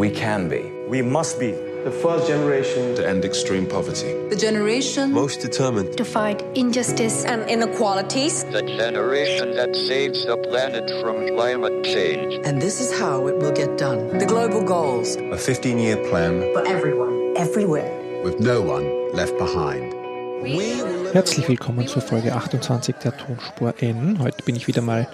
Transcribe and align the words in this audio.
We 0.00 0.10
can 0.10 0.48
be. 0.48 0.62
We 0.88 1.02
must 1.02 1.38
be 1.38 1.50
the 1.84 1.90
first 1.90 2.26
generation 2.26 2.96
to 2.96 3.06
end 3.06 3.22
extreme 3.22 3.66
poverty. 3.66 4.14
The 4.30 4.36
generation 4.36 5.12
most 5.12 5.42
determined 5.42 5.94
to 5.98 6.06
fight 6.06 6.40
injustice 6.54 7.26
and 7.26 7.42
inequalities. 7.50 8.44
The 8.44 8.62
generation 8.62 9.54
that 9.56 9.76
saves 9.76 10.24
the 10.24 10.38
planet 10.38 10.90
from 11.02 11.28
climate 11.36 11.84
change. 11.84 12.40
And 12.46 12.62
this 12.62 12.80
is 12.80 12.98
how 12.98 13.26
it 13.26 13.36
will 13.40 13.52
get 13.52 13.76
done. 13.76 14.16
The 14.16 14.24
global 14.24 14.64
goals. 14.64 15.16
A 15.16 15.36
15 15.36 15.78
year 15.78 15.98
plan 16.08 16.48
for 16.54 16.66
everyone, 16.66 17.34
everywhere. 17.36 17.92
With 18.24 18.40
no 18.40 18.62
one 18.62 19.12
left 19.12 19.36
behind. 19.36 19.92
Herzlich 21.12 21.46
willkommen 21.46 21.86
zur 21.86 22.00
Folge 22.00 22.34
28 22.34 22.96
der 23.04 23.14
Tonspur 23.18 23.74
N. 23.80 24.18
Heute 24.22 24.42
bin 24.44 24.56
ich 24.56 24.66
wieder 24.66 24.80
mal 24.80 25.06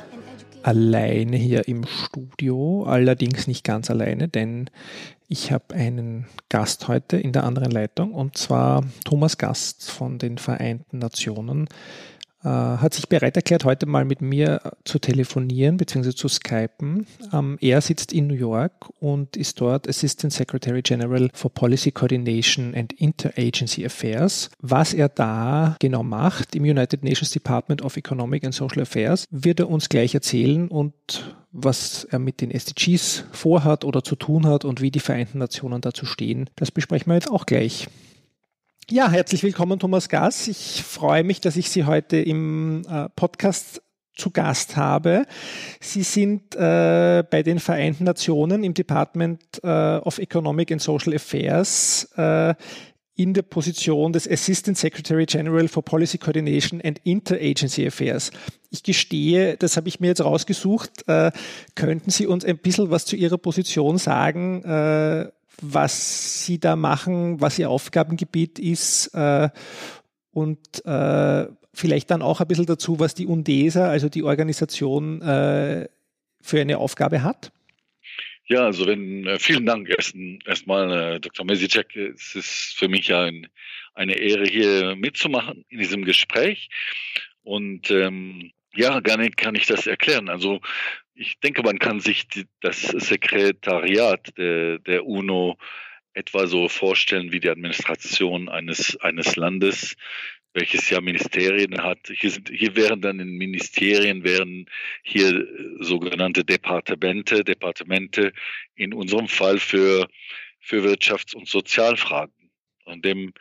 alleine 0.66 1.36
hier 1.36 1.68
im 1.68 1.84
Studio, 1.86 2.84
allerdings 2.84 3.46
nicht 3.46 3.62
ganz 3.62 3.88
alleine, 3.88 4.26
denn 4.26 4.68
ich 5.28 5.52
habe 5.52 5.74
einen 5.74 6.26
Gast 6.48 6.88
heute 6.88 7.18
in 7.18 7.32
der 7.32 7.44
anderen 7.44 7.70
Leitung 7.70 8.12
und 8.12 8.36
zwar 8.36 8.82
Thomas 9.04 9.38
Gast 9.38 9.88
von 9.88 10.18
den 10.18 10.38
Vereinten 10.38 10.98
Nationen. 10.98 11.68
Äh, 12.46 12.48
hat 12.48 12.94
sich 12.94 13.08
bereit 13.08 13.34
erklärt, 13.34 13.64
heute 13.64 13.86
mal 13.86 14.04
mit 14.04 14.22
mir 14.22 14.60
zu 14.84 15.00
telefonieren 15.00 15.78
bzw. 15.78 16.10
zu 16.12 16.28
skypen. 16.28 17.04
Ähm, 17.32 17.58
er 17.60 17.80
sitzt 17.80 18.12
in 18.12 18.28
New 18.28 18.34
York 18.34 18.88
und 19.00 19.36
ist 19.36 19.60
dort 19.60 19.88
Assistant 19.88 20.32
Secretary 20.32 20.80
General 20.80 21.28
for 21.34 21.52
Policy 21.52 21.90
Coordination 21.90 22.72
and 22.76 22.92
Interagency 22.92 23.84
Affairs. 23.84 24.48
Was 24.60 24.94
er 24.94 25.08
da 25.08 25.74
genau 25.80 26.04
macht 26.04 26.54
im 26.54 26.62
United 26.62 27.02
Nations 27.02 27.32
Department 27.32 27.82
of 27.82 27.96
Economic 27.96 28.44
and 28.44 28.54
Social 28.54 28.82
Affairs, 28.82 29.24
wird 29.32 29.58
er 29.58 29.68
uns 29.68 29.88
gleich 29.88 30.14
erzählen 30.14 30.68
und 30.68 30.94
was 31.50 32.04
er 32.04 32.20
mit 32.20 32.40
den 32.40 32.52
SDGs 32.52 33.24
vorhat 33.32 33.84
oder 33.84 34.04
zu 34.04 34.14
tun 34.14 34.46
hat 34.46 34.64
und 34.64 34.80
wie 34.80 34.92
die 34.92 35.00
Vereinten 35.00 35.38
Nationen 35.38 35.80
dazu 35.80 36.06
stehen, 36.06 36.48
das 36.54 36.70
besprechen 36.70 37.10
wir 37.10 37.14
jetzt 37.14 37.30
auch 37.30 37.44
gleich. 37.44 37.88
Ja, 38.88 39.10
herzlich 39.10 39.42
willkommen, 39.42 39.80
Thomas 39.80 40.08
Gass. 40.08 40.46
Ich 40.46 40.84
freue 40.84 41.24
mich, 41.24 41.40
dass 41.40 41.56
ich 41.56 41.70
Sie 41.70 41.86
heute 41.86 42.18
im 42.18 42.84
äh, 42.88 43.08
Podcast 43.16 43.82
zu 44.14 44.30
Gast 44.30 44.76
habe. 44.76 45.26
Sie 45.80 46.04
sind 46.04 46.54
äh, 46.54 47.24
bei 47.28 47.42
den 47.42 47.58
Vereinten 47.58 48.04
Nationen 48.04 48.62
im 48.62 48.74
Department 48.74 49.42
äh, 49.64 49.96
of 49.96 50.18
Economic 50.18 50.70
and 50.70 50.80
Social 50.80 51.16
Affairs 51.16 52.12
äh, 52.16 52.54
in 53.16 53.34
der 53.34 53.42
Position 53.42 54.12
des 54.12 54.30
Assistant 54.30 54.78
Secretary 54.78 55.26
General 55.26 55.66
for 55.66 55.84
Policy 55.84 56.18
Coordination 56.18 56.80
and 56.80 57.00
Interagency 57.02 57.88
Affairs. 57.88 58.30
Ich 58.70 58.84
gestehe, 58.84 59.56
das 59.56 59.76
habe 59.76 59.88
ich 59.88 59.98
mir 59.98 60.08
jetzt 60.08 60.24
rausgesucht. 60.24 61.08
Äh, 61.08 61.32
könnten 61.74 62.10
Sie 62.10 62.28
uns 62.28 62.44
ein 62.44 62.58
bisschen 62.58 62.90
was 62.90 63.04
zu 63.04 63.16
Ihrer 63.16 63.38
Position 63.38 63.98
sagen? 63.98 64.62
Äh, 64.62 65.32
was 65.62 66.44
Sie 66.44 66.58
da 66.58 66.76
machen, 66.76 67.40
was 67.40 67.58
Ihr 67.58 67.70
Aufgabengebiet 67.70 68.58
ist 68.58 69.08
äh, 69.14 69.48
und 70.32 70.84
äh, 70.84 71.46
vielleicht 71.72 72.10
dann 72.10 72.22
auch 72.22 72.40
ein 72.40 72.48
bisschen 72.48 72.66
dazu, 72.66 72.98
was 72.98 73.14
die 73.14 73.26
UNDESA, 73.26 73.88
also 73.88 74.08
die 74.08 74.22
Organisation, 74.22 75.22
äh, 75.22 75.88
für 76.46 76.60
eine 76.60 76.78
Aufgabe 76.78 77.22
hat? 77.22 77.52
Ja, 78.48 78.64
also 78.64 78.86
wenn, 78.86 79.26
äh, 79.26 79.38
vielen 79.38 79.66
Dank 79.66 79.88
erstmal, 79.88 80.38
erst 80.44 80.68
äh, 80.68 81.20
Dr. 81.20 81.44
Mesicek. 81.44 81.96
Es 81.96 82.34
ist 82.36 82.74
für 82.76 82.88
mich 82.88 83.12
ein, 83.12 83.48
eine 83.94 84.14
Ehre, 84.14 84.44
hier 84.44 84.94
mitzumachen 84.94 85.64
in 85.68 85.80
diesem 85.80 86.04
Gespräch. 86.04 86.68
Und 87.42 87.90
ähm, 87.90 88.52
ja, 88.74 89.00
gerne 89.00 89.30
kann 89.30 89.56
ich 89.56 89.66
das 89.66 89.86
erklären. 89.86 90.28
Also 90.28 90.60
ich 91.16 91.40
denke, 91.40 91.62
man 91.62 91.78
kann 91.78 92.00
sich 92.00 92.28
die, 92.28 92.46
das 92.60 92.80
Sekretariat 92.82 94.36
der, 94.36 94.78
der 94.78 95.06
UNO 95.06 95.56
etwa 96.12 96.46
so 96.46 96.68
vorstellen 96.68 97.32
wie 97.32 97.40
die 97.40 97.50
Administration 97.50 98.48
eines, 98.48 98.96
eines 99.00 99.36
Landes, 99.36 99.96
welches 100.54 100.88
ja 100.88 101.00
Ministerien 101.00 101.82
hat. 101.82 101.98
Hier, 102.08 102.30
sind, 102.30 102.50
hier 102.50 102.76
wären 102.76 103.02
dann 103.02 103.20
in 103.20 103.36
Ministerien 103.36 104.24
wären 104.24 104.66
hier 105.02 105.46
sogenannte 105.80 106.44
Departemente, 106.44 107.44
Departemente 107.44 108.32
in 108.74 108.94
unserem 108.94 109.28
Fall 109.28 109.58
für, 109.58 110.08
für 110.60 110.82
Wirtschafts- 110.82 111.34
und 111.34 111.48
Sozialfragen. 111.48 112.50
Und 112.84 113.04
dem, 113.04 113.34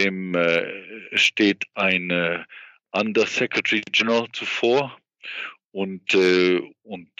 dem 0.00 0.34
äh, 0.34 0.72
steht 1.16 1.64
eine 1.74 2.46
Undersecretary 2.92 3.82
General 3.92 4.26
zuvor 4.32 4.96
und, 5.76 6.14
äh, 6.14 6.58
und, 6.84 7.10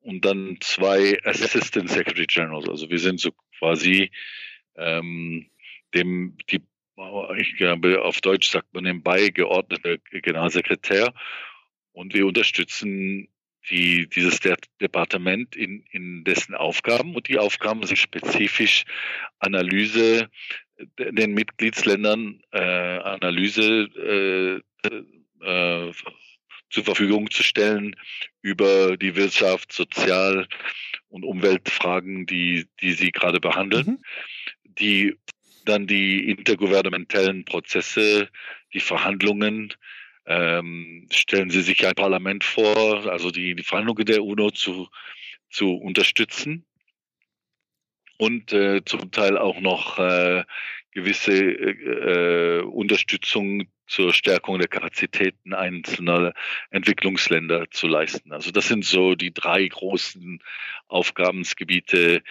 und 0.00 0.24
dann 0.24 0.56
zwei 0.58 1.16
Assistant 1.22 1.88
Secretary 1.88 2.26
Generals. 2.26 2.68
Also 2.68 2.90
wir 2.90 2.98
sind 2.98 3.20
so 3.20 3.30
quasi 3.56 4.10
ähm, 4.74 5.48
dem, 5.94 6.36
die, 6.50 6.60
ich 7.36 7.56
glaube, 7.56 8.02
auf 8.02 8.20
Deutsch 8.20 8.50
sagt 8.50 8.74
man 8.74 8.82
dem 8.82 9.04
beigeordnete 9.04 10.00
Generalsekretär 10.10 11.14
und 11.92 12.14
wir 12.14 12.26
unterstützen 12.26 13.28
die, 13.70 14.08
dieses 14.08 14.40
Departement 14.80 15.54
in, 15.54 15.84
in 15.92 16.24
dessen 16.24 16.56
Aufgaben 16.56 17.14
und 17.14 17.28
die 17.28 17.38
Aufgaben 17.38 17.86
sind 17.86 17.96
spezifisch 17.96 18.86
Analyse 19.38 20.28
den 20.98 21.32
Mitgliedsländern 21.32 22.42
äh, 22.50 22.58
Analyse 22.58 24.62
äh, 24.82 25.44
äh, 25.44 25.92
zur 26.70 26.84
Verfügung 26.84 27.30
zu 27.30 27.42
stellen 27.42 27.96
über 28.42 28.96
die 28.96 29.16
Wirtschaft, 29.16 29.72
Sozial- 29.72 30.46
und 31.08 31.24
Umweltfragen, 31.24 32.26
die, 32.26 32.66
die 32.80 32.92
Sie 32.92 33.10
gerade 33.10 33.40
behandeln, 33.40 33.86
mhm. 33.86 33.98
die 34.64 35.16
dann 35.64 35.86
die 35.86 36.30
intergouvernementellen 36.30 37.44
Prozesse, 37.44 38.28
die 38.72 38.80
Verhandlungen, 38.80 39.74
ähm, 40.26 41.06
stellen 41.10 41.50
Sie 41.50 41.62
sich 41.62 41.86
ein 41.86 41.94
Parlament 41.94 42.44
vor, 42.44 43.10
also 43.10 43.30
die, 43.30 43.54
die 43.54 43.62
Verhandlungen 43.62 44.04
der 44.04 44.22
UNO 44.22 44.50
zu, 44.50 44.88
zu 45.50 45.74
unterstützen 45.74 46.66
und 48.18 48.52
äh, 48.52 48.84
zum 48.84 49.10
Teil 49.10 49.38
auch 49.38 49.60
noch 49.60 49.98
äh, 49.98 50.44
gewisse 50.92 51.32
äh, 51.32 52.58
äh, 52.58 52.62
Unterstützung 52.62 53.68
zur 53.88 54.12
Stärkung 54.12 54.58
der 54.58 54.68
Kapazitäten 54.68 55.54
einzelner 55.54 56.32
Entwicklungsländer 56.70 57.70
zu 57.70 57.88
leisten. 57.88 58.32
Also 58.32 58.50
das 58.50 58.68
sind 58.68 58.84
so 58.84 59.14
die 59.14 59.32
drei 59.32 59.66
großen 59.66 60.40
Aufgabensgebiete 60.86 62.22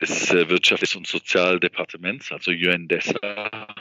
des 0.00 0.30
äh, 0.32 0.46
Wirtschafts- 0.48 0.96
und 0.96 1.06
Sozialdepartements, 1.06 2.32
also 2.32 2.50
UNDESA. 2.50 3.74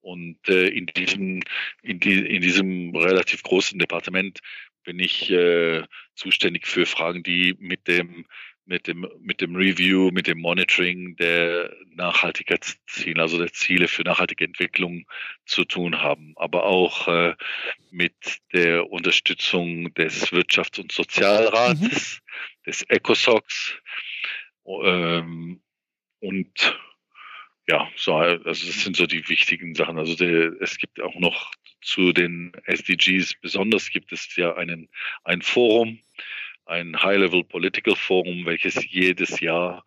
Und 0.00 0.38
äh, 0.48 0.68
in, 0.68 0.86
diesem, 0.86 1.42
in, 1.82 2.00
die, 2.00 2.18
in 2.18 2.42
diesem 2.42 2.94
relativ 2.94 3.42
großen 3.42 3.78
Departement 3.78 4.40
bin 4.84 4.98
ich 4.98 5.30
äh, 5.30 5.82
zuständig 6.14 6.66
für 6.66 6.86
Fragen, 6.86 7.22
die 7.22 7.56
mit 7.58 7.88
dem 7.88 8.26
mit 8.68 8.86
dem, 8.86 9.08
mit 9.20 9.40
dem 9.40 9.56
Review, 9.56 10.10
mit 10.10 10.26
dem 10.26 10.38
Monitoring 10.38 11.16
der 11.16 11.74
Nachhaltigkeitsziele, 11.94 13.20
also 13.20 13.38
der 13.38 13.52
Ziele 13.52 13.88
für 13.88 14.02
nachhaltige 14.02 14.44
Entwicklung 14.44 15.06
zu 15.46 15.64
tun 15.64 16.00
haben, 16.02 16.34
aber 16.36 16.64
auch 16.64 17.08
äh, 17.08 17.34
mit 17.90 18.14
der 18.52 18.90
Unterstützung 18.90 19.92
des 19.94 20.32
Wirtschafts- 20.32 20.80
und 20.80 20.92
Sozialrates, 20.92 22.20
mhm. 22.20 22.64
des 22.66 22.82
ECOSOCs 22.82 23.78
ähm, 24.66 25.62
und 26.20 26.78
ja, 27.68 27.88
so, 27.96 28.16
also 28.16 28.44
das 28.44 28.82
sind 28.82 28.96
so 28.96 29.06
die 29.06 29.28
wichtigen 29.28 29.74
Sachen. 29.74 29.98
Also 29.98 30.14
der, 30.14 30.52
es 30.60 30.78
gibt 30.78 31.00
auch 31.00 31.18
noch 31.18 31.52
zu 31.80 32.12
den 32.12 32.52
SDGs 32.64 33.34
besonders 33.40 33.90
gibt 33.90 34.12
es 34.12 34.34
ja 34.36 34.54
einen 34.56 34.88
ein 35.24 35.42
Forum, 35.42 36.00
ein 36.68 37.02
High-Level 37.02 37.44
Political 37.44 37.96
Forum, 37.96 38.44
welches 38.44 38.84
jedes 38.90 39.40
Jahr 39.40 39.84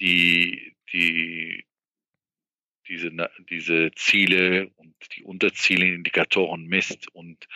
die, 0.00 0.74
die, 0.92 1.64
diese, 2.88 3.10
diese 3.50 3.90
Ziele 3.94 4.70
und 4.76 4.94
die 5.16 5.22
Unterziele, 5.22 5.86
Indikatoren 5.86 6.66
misst 6.66 7.08
und, 7.14 7.46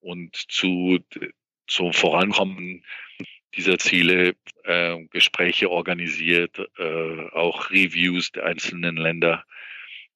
und 0.00 0.36
zu, 0.36 0.98
zum 1.66 1.92
Vorankommen 1.92 2.84
dieser 3.54 3.78
Ziele 3.78 4.36
äh, 4.64 5.04
Gespräche 5.06 5.70
organisiert, 5.70 6.58
äh, 6.78 7.28
auch 7.32 7.70
Reviews 7.70 8.32
der 8.32 8.44
einzelnen 8.44 8.96
Länder, 8.96 9.44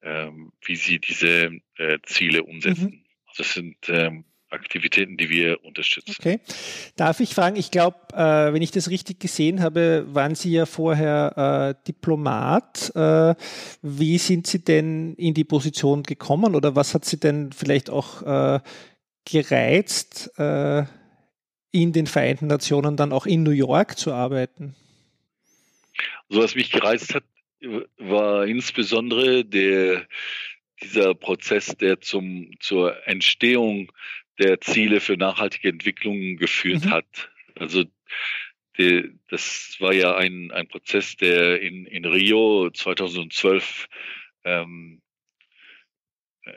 äh, 0.02 0.30
wie 0.64 0.76
sie 0.76 1.00
diese 1.00 1.58
äh, 1.76 1.98
Ziele 2.04 2.44
umsetzen. 2.44 2.90
Mhm. 2.90 3.04
Das 3.36 3.54
sind 3.54 3.76
ähm, 3.88 4.24
Aktivitäten, 4.54 5.16
die 5.16 5.28
wir 5.28 5.62
unterstützen. 5.64 6.14
Okay. 6.18 6.40
Darf 6.96 7.20
ich 7.20 7.34
fragen, 7.34 7.56
ich 7.56 7.70
glaube, 7.70 7.96
äh, 8.12 8.52
wenn 8.52 8.62
ich 8.62 8.70
das 8.70 8.88
richtig 8.88 9.20
gesehen 9.20 9.62
habe, 9.62 10.06
waren 10.08 10.34
Sie 10.34 10.52
ja 10.52 10.66
vorher 10.66 11.76
äh, 11.76 11.84
Diplomat. 11.86 12.92
Äh, 12.94 13.34
wie 13.82 14.18
sind 14.18 14.46
Sie 14.46 14.64
denn 14.64 15.14
in 15.14 15.34
die 15.34 15.44
Position 15.44 16.02
gekommen 16.02 16.54
oder 16.54 16.74
was 16.74 16.94
hat 16.94 17.04
Sie 17.04 17.20
denn 17.20 17.52
vielleicht 17.52 17.90
auch 17.90 18.22
äh, 18.22 18.60
gereizt, 19.24 20.30
äh, 20.38 20.84
in 21.72 21.92
den 21.92 22.06
Vereinten 22.06 22.46
Nationen 22.46 22.96
dann 22.96 23.12
auch 23.12 23.26
in 23.26 23.42
New 23.42 23.50
York 23.50 23.98
zu 23.98 24.12
arbeiten? 24.12 24.74
So 26.28 26.42
was 26.42 26.54
mich 26.54 26.70
gereizt 26.70 27.14
hat, 27.14 27.24
war 27.98 28.46
insbesondere 28.46 29.44
der, 29.44 30.06
dieser 30.82 31.14
Prozess, 31.14 31.76
der 31.80 32.00
zum, 32.00 32.50
zur 32.60 33.06
Entstehung 33.06 33.90
der 34.38 34.60
Ziele 34.60 35.00
für 35.00 35.16
nachhaltige 35.16 35.69
Entwicklung 35.69 36.36
geführt 36.36 36.86
mhm. 36.86 36.90
hat. 36.90 37.31
Also 37.56 37.84
die, 38.78 39.12
das 39.28 39.76
war 39.78 39.92
ja 39.92 40.16
ein, 40.16 40.50
ein 40.50 40.66
Prozess, 40.66 41.16
der 41.16 41.60
in, 41.60 41.86
in 41.86 42.04
Rio 42.04 42.70
2012 42.70 43.88
ähm, 44.44 45.00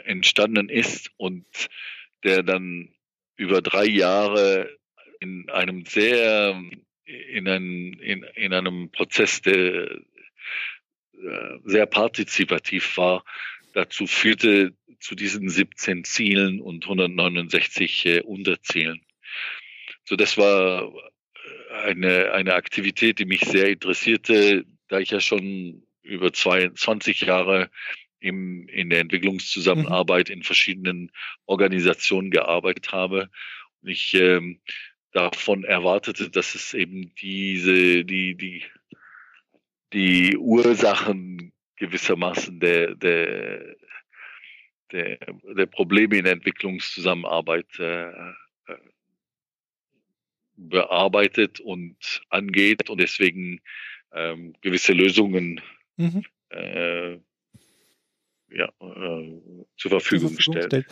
entstanden 0.05 0.69
ist 0.69 1.11
und 1.17 1.45
der 2.23 2.43
dann 2.43 2.89
über 3.35 3.61
drei 3.61 3.85
Jahre 3.85 4.75
in 5.19 5.49
einem 5.49 5.85
sehr 5.85 6.59
in 7.05 7.47
einem, 7.47 7.93
in, 8.01 8.23
in 8.35 8.53
einem 8.53 8.91
Prozess, 8.91 9.41
der 9.41 9.91
äh, 11.13 11.59
sehr 11.63 11.85
partizipativ 11.85 12.97
war, 12.97 13.23
dazu 13.73 14.07
führte 14.07 14.73
zu 14.99 15.15
diesen 15.15 15.49
17 15.49 16.03
Zielen 16.03 16.61
und 16.61 16.85
169 16.85 18.05
äh, 18.05 18.21
Unterzielen. 18.21 19.01
So, 20.03 20.15
das 20.15 20.37
war 20.37 20.91
eine, 21.83 22.31
eine 22.31 22.53
Aktivität, 22.55 23.19
die 23.19 23.25
mich 23.25 23.41
sehr 23.41 23.69
interessierte, 23.69 24.65
da 24.87 24.99
ich 24.99 25.11
ja 25.11 25.19
schon 25.19 25.83
über 26.01 26.31
22 26.31 27.21
Jahre 27.21 27.69
im, 28.19 28.67
in 28.67 28.89
der 28.89 29.01
Entwicklungszusammenarbeit 29.01 30.29
in 30.29 30.43
verschiedenen 30.43 31.11
Organisationen 31.45 32.31
gearbeitet 32.31 32.91
habe. 32.91 33.29
Und 33.81 33.89
ich 33.89 34.13
ähm, 34.13 34.59
davon 35.11 35.63
erwartete, 35.63 36.29
dass 36.29 36.55
es 36.55 36.73
eben 36.73 37.13
diese, 37.15 38.05
die, 38.05 38.35
die, 38.35 38.63
die 39.93 40.37
Ursachen 40.37 41.53
gewissermaßen 41.75 42.59
der, 42.59 42.95
der, 42.95 43.75
der, 44.91 45.17
der 45.55 45.65
Probleme 45.65 46.17
in 46.17 46.23
der 46.23 46.33
Entwicklungszusammenarbeit 46.33 47.79
äh, 47.79 48.09
äh 48.09 48.33
bearbeitet 50.59 51.59
und 51.59 52.21
angeht 52.29 52.89
und 52.89 52.99
deswegen 52.99 53.61
ähm, 54.11 54.55
gewisse 54.61 54.93
Lösungen 54.93 55.61
mhm. 55.97 56.23
äh, 56.49 57.19
ja, 58.49 58.65
äh, 58.79 59.41
zur 59.77 59.91
Verfügung, 59.91 60.29
zur 60.29 60.53
Verfügung 60.53 60.69
stellt. 60.69 60.85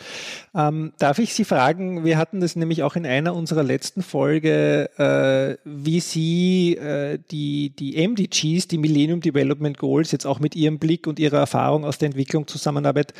Ähm, 0.54 0.92
darf 0.98 1.18
ich 1.18 1.32
Sie 1.32 1.44
fragen, 1.44 2.04
wir 2.04 2.18
hatten 2.18 2.40
das 2.40 2.54
nämlich 2.54 2.82
auch 2.82 2.96
in 2.96 3.06
einer 3.06 3.34
unserer 3.34 3.62
letzten 3.62 4.02
Folge, 4.02 4.90
äh, 4.98 5.56
wie 5.64 6.00
Sie 6.00 6.76
äh, 6.76 7.18
die, 7.30 7.70
die 7.70 8.06
MDGs, 8.06 8.68
die 8.68 8.78
Millennium 8.78 9.20
Development 9.20 9.78
Goals, 9.78 10.12
jetzt 10.12 10.26
auch 10.26 10.38
mit 10.38 10.54
Ihrem 10.54 10.78
Blick 10.78 11.06
und 11.06 11.18
Ihrer 11.18 11.38
Erfahrung 11.38 11.84
aus 11.84 11.98
der 11.98 12.06
Entwicklung 12.06 12.46
Zusammenarbeit 12.46 13.14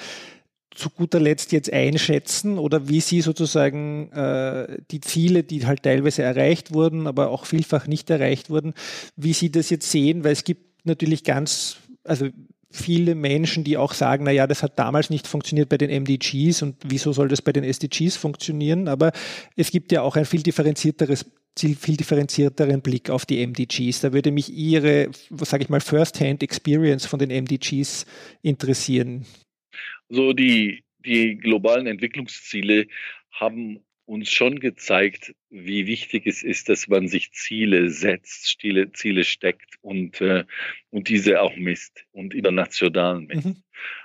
zu 0.76 0.90
guter 0.90 1.18
Letzt 1.18 1.52
jetzt 1.52 1.72
einschätzen 1.72 2.58
oder 2.58 2.88
wie 2.88 3.00
Sie 3.00 3.20
sozusagen 3.20 4.12
äh, 4.12 4.78
die 4.90 5.00
Ziele, 5.00 5.42
die 5.42 5.66
halt 5.66 5.82
teilweise 5.82 6.22
erreicht 6.22 6.72
wurden, 6.72 7.06
aber 7.06 7.30
auch 7.30 7.46
vielfach 7.46 7.86
nicht 7.86 8.10
erreicht 8.10 8.50
wurden, 8.50 8.74
wie 9.16 9.32
Sie 9.32 9.50
das 9.50 9.70
jetzt 9.70 9.90
sehen, 9.90 10.22
weil 10.22 10.32
es 10.32 10.44
gibt 10.44 10.86
natürlich 10.86 11.24
ganz, 11.24 11.78
also 12.04 12.28
viele 12.70 13.14
Menschen, 13.14 13.64
die 13.64 13.76
auch 13.76 13.94
sagen, 13.94 14.24
na 14.24 14.30
ja, 14.30 14.46
das 14.46 14.62
hat 14.62 14.78
damals 14.78 15.10
nicht 15.10 15.26
funktioniert 15.26 15.68
bei 15.68 15.78
den 15.78 15.90
MDGs 16.02 16.62
und 16.62 16.76
wieso 16.84 17.12
soll 17.12 17.28
das 17.28 17.42
bei 17.42 17.52
den 17.52 17.64
SDGs 17.64 18.16
funktionieren? 18.16 18.86
Aber 18.86 19.12
es 19.56 19.70
gibt 19.70 19.92
ja 19.92 20.02
auch 20.02 20.16
ein 20.16 20.26
viel 20.26 20.42
differenzierteres 20.42 21.26
viel 21.58 21.96
differenzierteren 21.96 22.82
Blick 22.82 23.08
auf 23.08 23.24
die 23.24 23.46
MDGs. 23.46 24.00
Da 24.00 24.12
würde 24.12 24.30
mich 24.30 24.52
Ihre, 24.52 25.08
sage 25.40 25.64
ich 25.64 25.70
mal, 25.70 25.80
First-Hand 25.80 26.42
Experience 26.42 27.06
von 27.06 27.18
den 27.18 27.30
MDGs 27.30 28.04
interessieren. 28.42 29.24
So 30.08 30.32
die, 30.32 30.84
die 30.98 31.36
globalen 31.36 31.86
Entwicklungsziele 31.86 32.86
haben 33.30 33.80
uns 34.06 34.30
schon 34.30 34.60
gezeigt, 34.60 35.34
wie 35.50 35.86
wichtig 35.86 36.26
es 36.26 36.42
ist, 36.42 36.68
dass 36.68 36.86
man 36.86 37.08
sich 37.08 37.32
Ziele 37.32 37.90
setzt, 37.90 38.58
Ziele, 38.60 38.92
Ziele 38.92 39.24
steckt 39.24 39.76
und, 39.82 40.20
äh, 40.20 40.44
und 40.90 41.08
diese 41.08 41.42
auch 41.42 41.56
misst 41.56 42.04
und 42.12 42.32
international 42.32 43.20
misst. 43.22 43.46
Mhm. 43.46 43.62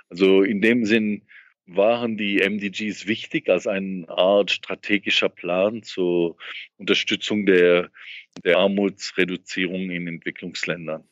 Also 0.08 0.42
in 0.42 0.60
dem 0.60 0.84
Sinn 0.84 1.22
waren 1.66 2.16
die 2.16 2.38
MDGs 2.38 3.06
wichtig 3.06 3.48
als 3.48 3.66
eine 3.66 4.08
Art 4.08 4.50
strategischer 4.50 5.28
Plan 5.28 5.82
zur 5.82 6.36
Unterstützung 6.76 7.46
der, 7.46 7.90
der 8.44 8.58
Armutsreduzierung 8.58 9.90
in 9.90 10.08
Entwicklungsländern. 10.08 11.04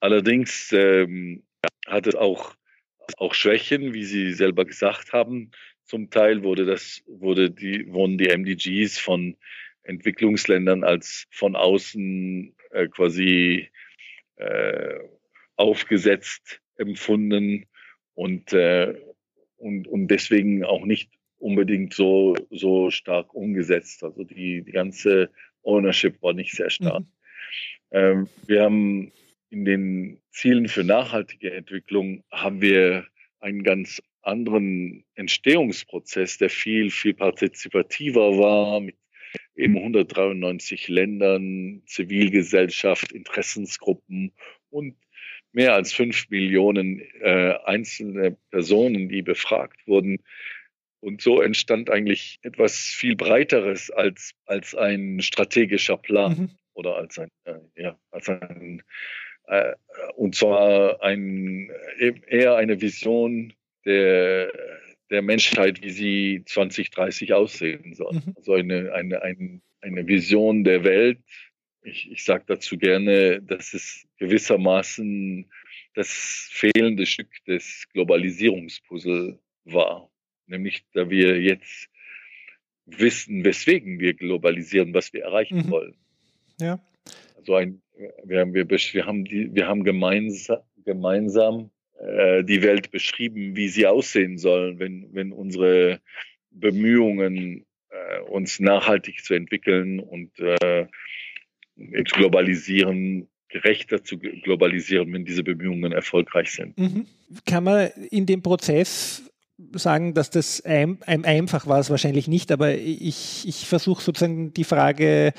Allerdings 0.00 0.72
ähm, 0.72 1.42
hat 1.86 2.06
es 2.06 2.14
auch, 2.14 2.54
auch 3.16 3.34
Schwächen, 3.34 3.94
wie 3.94 4.04
Sie 4.04 4.32
selber 4.32 4.64
gesagt 4.64 5.12
haben. 5.12 5.50
Zum 5.84 6.10
Teil 6.10 6.42
wurde 6.42 6.64
das, 6.64 7.02
wurde 7.06 7.50
die, 7.50 7.92
wurden 7.92 8.18
die 8.18 8.28
MDGs 8.28 8.98
von 8.98 9.36
Entwicklungsländern 9.82 10.84
als 10.84 11.26
von 11.30 11.56
außen 11.56 12.54
äh, 12.70 12.88
quasi 12.88 13.68
äh, 14.36 14.98
aufgesetzt 15.56 16.60
empfunden 16.76 17.66
und, 18.14 18.52
äh, 18.52 18.94
und, 19.56 19.86
und 19.88 20.08
deswegen 20.08 20.64
auch 20.64 20.84
nicht 20.84 21.10
unbedingt 21.38 21.94
so, 21.94 22.34
so 22.50 22.90
stark 22.90 23.34
umgesetzt. 23.34 24.02
Also 24.04 24.24
die, 24.24 24.62
die 24.62 24.72
ganze 24.72 25.30
Ownership 25.62 26.22
war 26.22 26.32
nicht 26.32 26.52
sehr 26.52 26.70
stark. 26.70 27.02
Mhm. 27.02 27.06
Ähm, 27.90 28.28
wir 28.46 28.62
haben 28.62 29.12
in 29.52 29.66
den 29.66 30.22
Zielen 30.30 30.66
für 30.66 30.82
nachhaltige 30.82 31.52
Entwicklung 31.52 32.24
haben 32.32 32.62
wir 32.62 33.06
einen 33.38 33.62
ganz 33.62 34.00
anderen 34.22 35.04
Entstehungsprozess, 35.14 36.38
der 36.38 36.48
viel, 36.48 36.90
viel 36.90 37.12
partizipativer 37.12 38.38
war, 38.38 38.80
mit 38.80 38.96
eben 39.54 39.76
193 39.76 40.88
Ländern, 40.88 41.82
Zivilgesellschaft, 41.84 43.12
Interessensgruppen 43.12 44.32
und 44.70 44.96
mehr 45.52 45.74
als 45.74 45.92
fünf 45.92 46.30
Millionen 46.30 47.00
äh, 47.20 47.54
einzelne 47.64 48.38
Personen, 48.50 49.10
die 49.10 49.20
befragt 49.20 49.86
wurden. 49.86 50.22
Und 51.00 51.20
so 51.20 51.42
entstand 51.42 51.90
eigentlich 51.90 52.38
etwas 52.42 52.78
viel 52.78 53.16
Breiteres 53.16 53.90
als, 53.90 54.32
als 54.46 54.74
ein 54.74 55.20
strategischer 55.20 55.98
Plan 55.98 56.32
mhm. 56.32 56.50
oder 56.72 56.96
als 56.96 57.18
ein, 57.18 57.28
äh, 57.44 57.58
ja, 57.76 57.98
als 58.10 58.30
ein, 58.30 58.82
und 60.16 60.34
zwar 60.34 61.02
ein, 61.02 61.70
eher 61.98 62.56
eine 62.56 62.80
Vision 62.80 63.52
der, 63.84 64.52
der 65.10 65.22
Menschheit, 65.22 65.82
wie 65.82 65.90
sie 65.90 66.42
2030 66.46 67.34
aussehen 67.34 67.94
soll. 67.94 68.14
Mhm. 68.14 68.34
Also 68.36 68.54
eine, 68.54 68.92
eine, 68.92 69.22
eine, 69.22 69.60
eine 69.80 70.06
Vision 70.06 70.64
der 70.64 70.84
Welt. 70.84 71.18
Ich, 71.82 72.10
ich 72.10 72.24
sage 72.24 72.44
dazu 72.46 72.78
gerne, 72.78 73.42
dass 73.42 73.74
es 73.74 74.06
gewissermaßen 74.18 75.50
das 75.94 76.48
fehlende 76.50 77.06
Stück 77.06 77.28
des 77.46 77.86
Globalisierungspuzzle 77.92 79.38
war. 79.64 80.08
Nämlich, 80.46 80.84
da 80.92 81.10
wir 81.10 81.40
jetzt 81.40 81.88
wissen, 82.86 83.44
weswegen 83.44 83.98
wir 84.00 84.14
globalisieren, 84.14 84.94
was 84.94 85.12
wir 85.12 85.22
erreichen 85.22 85.58
mhm. 85.58 85.70
wollen. 85.70 85.94
Ja. 86.60 86.80
Also 87.36 87.54
ein, 87.56 87.82
wir 88.24 88.40
haben, 88.40 88.54
wir, 88.54 88.68
wir 88.68 89.06
haben, 89.06 89.24
die, 89.24 89.54
wir 89.54 89.66
haben 89.66 89.84
gemeinsam, 89.84 90.58
gemeinsam 90.84 91.70
äh, 92.00 92.44
die 92.44 92.62
Welt 92.62 92.90
beschrieben, 92.90 93.56
wie 93.56 93.68
sie 93.68 93.86
aussehen 93.86 94.38
soll, 94.38 94.78
wenn, 94.78 95.08
wenn 95.12 95.32
unsere 95.32 96.00
Bemühungen, 96.50 97.64
äh, 97.90 98.20
uns 98.28 98.60
nachhaltig 98.60 99.24
zu 99.24 99.34
entwickeln 99.34 100.00
und 100.00 100.30
äh, 100.38 100.86
globalisieren, 101.76 103.28
gerechter 103.48 104.02
zu 104.02 104.18
globalisieren, 104.18 105.12
wenn 105.12 105.24
diese 105.24 105.42
Bemühungen 105.42 105.92
erfolgreich 105.92 106.52
sind. 106.52 106.78
Mhm. 106.78 107.06
Kann 107.46 107.64
man 107.64 107.90
in 108.10 108.26
dem 108.26 108.42
Prozess 108.42 109.22
sagen, 109.74 110.14
dass 110.14 110.30
das 110.30 110.60
ein, 110.62 110.98
ein 111.06 111.24
einfach 111.24 111.66
war 111.66 111.78
es 111.78 111.90
wahrscheinlich 111.90 112.28
nicht, 112.28 112.50
aber 112.50 112.74
ich, 112.74 113.46
ich 113.46 113.66
versuche 113.66 114.02
sozusagen 114.02 114.52
die 114.54 114.64
Frage 114.64 115.32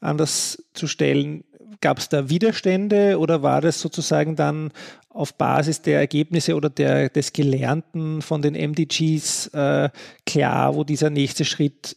anders 0.00 0.64
zu 0.72 0.86
stellen. 0.86 1.44
Gab 1.80 1.98
es 1.98 2.08
da 2.08 2.30
Widerstände 2.30 3.18
oder 3.18 3.42
war 3.42 3.60
das 3.60 3.80
sozusagen 3.80 4.36
dann 4.36 4.72
auf 5.08 5.34
Basis 5.34 5.82
der 5.82 5.98
Ergebnisse 5.98 6.54
oder 6.54 6.70
der, 6.70 7.08
des 7.08 7.32
Gelernten 7.32 8.22
von 8.22 8.42
den 8.42 8.54
MDGs 8.54 9.48
äh, 9.48 9.90
klar, 10.26 10.74
wo 10.74 10.84
dieser 10.84 11.10
nächste 11.10 11.44
Schritt 11.44 11.96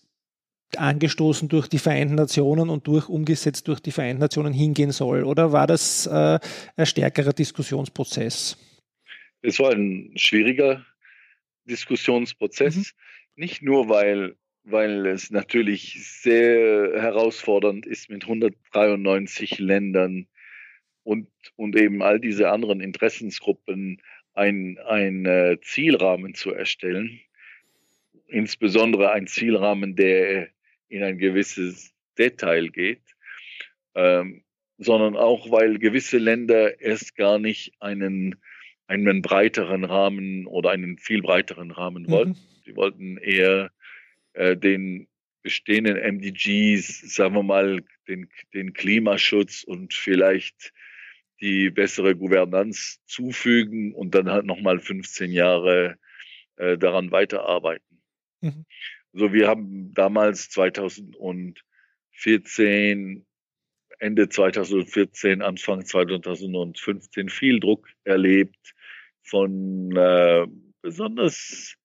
angestoßen 0.78 1.50
durch 1.50 1.68
die 1.68 1.80
Vereinten 1.80 2.16
Nationen 2.16 2.70
und 2.70 2.88
durch 2.88 3.10
umgesetzt 3.10 3.68
durch 3.68 3.80
die 3.80 3.92
Vereinten 3.92 4.22
Nationen 4.22 4.54
hingehen 4.54 4.92
soll? 4.92 5.24
Oder 5.24 5.52
war 5.52 5.68
das 5.68 6.08
äh, 6.08 6.40
ein 6.76 6.86
stärkerer 6.86 7.34
Diskussionsprozess? 7.34 8.58
Es 9.42 9.60
war 9.60 9.72
ein 9.72 10.12
schwieriger 10.16 10.86
Diskussionsprozess, 11.66 12.76
mhm. 12.76 12.84
nicht 13.36 13.62
nur 13.62 13.90
weil 13.90 14.36
weil 14.64 15.08
es 15.08 15.32
natürlich 15.32 15.98
sehr 16.22 17.02
herausfordernd 17.02 17.86
ist, 17.86 18.10
mit 18.10 18.24
193 18.24 19.60
Ländern 19.60 20.28
und, 21.04 21.28
und 21.56 21.76
eben 21.76 22.02
all 22.02 22.20
diese 22.20 22.50
anderen 22.50 22.80
Interessensgruppen 22.80 24.02
ein, 24.34 24.78
ein 24.86 25.26
äh, 25.26 25.58
Zielrahmen 25.62 26.36
zu 26.36 26.54
erstellen, 26.54 27.20
insbesondere 28.28 29.12
ein 29.12 29.28
Zielrahmen, 29.28 29.96
der 29.96 30.50
in 30.90 31.04
ein 31.04 31.18
gewisses 31.18 31.94
Detail 32.18 32.70
geht, 32.70 33.02
ähm, 33.96 34.44
sondern 34.78 35.16
auch, 35.16 35.52
weil 35.52 35.80
gewisse 35.80 36.18
Länder 36.18 36.80
erst 36.82 37.16
gar 37.16 37.40
nicht 37.40 37.74
einen, 37.80 38.36
einen 38.88 39.22
breiteren 39.22 39.84
Rahmen 39.84 40.48
oder 40.48 40.72
einen 40.72 40.98
viel 40.98 41.22
breiteren 41.22 41.72
Rahmen 41.72 42.10
wollten. 42.10 42.32
Mhm. 42.32 42.64
Sie 42.66 42.76
wollten 42.76 43.18
eher 43.18 43.72
äh, 44.34 44.58
den 44.58 45.08
bestehenden 45.44 45.98
MDGs, 45.98 47.16
sagen 47.16 47.36
wir 47.36 47.44
mal, 47.44 47.84
den, 48.08 48.30
den 48.54 48.74
Klimaschutz 48.74 49.64
und 49.64 49.94
vielleicht 49.94 50.74
die 51.42 51.70
bessere 51.72 52.16
Gouvernanz 52.16 53.02
zufügen 53.06 53.94
und 53.94 54.14
dann 54.14 54.30
halt 54.30 54.46
nochmal 54.46 54.80
15 54.80 55.32
Jahre 55.32 55.98
äh, 56.58 56.78
daran 56.78 57.12
weiterarbeiten. 57.12 58.02
Mhm. 58.42 58.66
So, 59.14 59.34
wir 59.34 59.48
haben 59.48 59.92
damals 59.94 60.50
2014, 60.50 63.26
Ende 64.00 64.30
2014, 64.30 65.42
Anfang 65.42 65.86
2015 65.86 67.30
viel 67.30 67.60
Druck 67.60 67.90
erlebt 68.04 68.76
von 69.24 69.96
äh, 69.96 70.46
besonders 70.82 71.76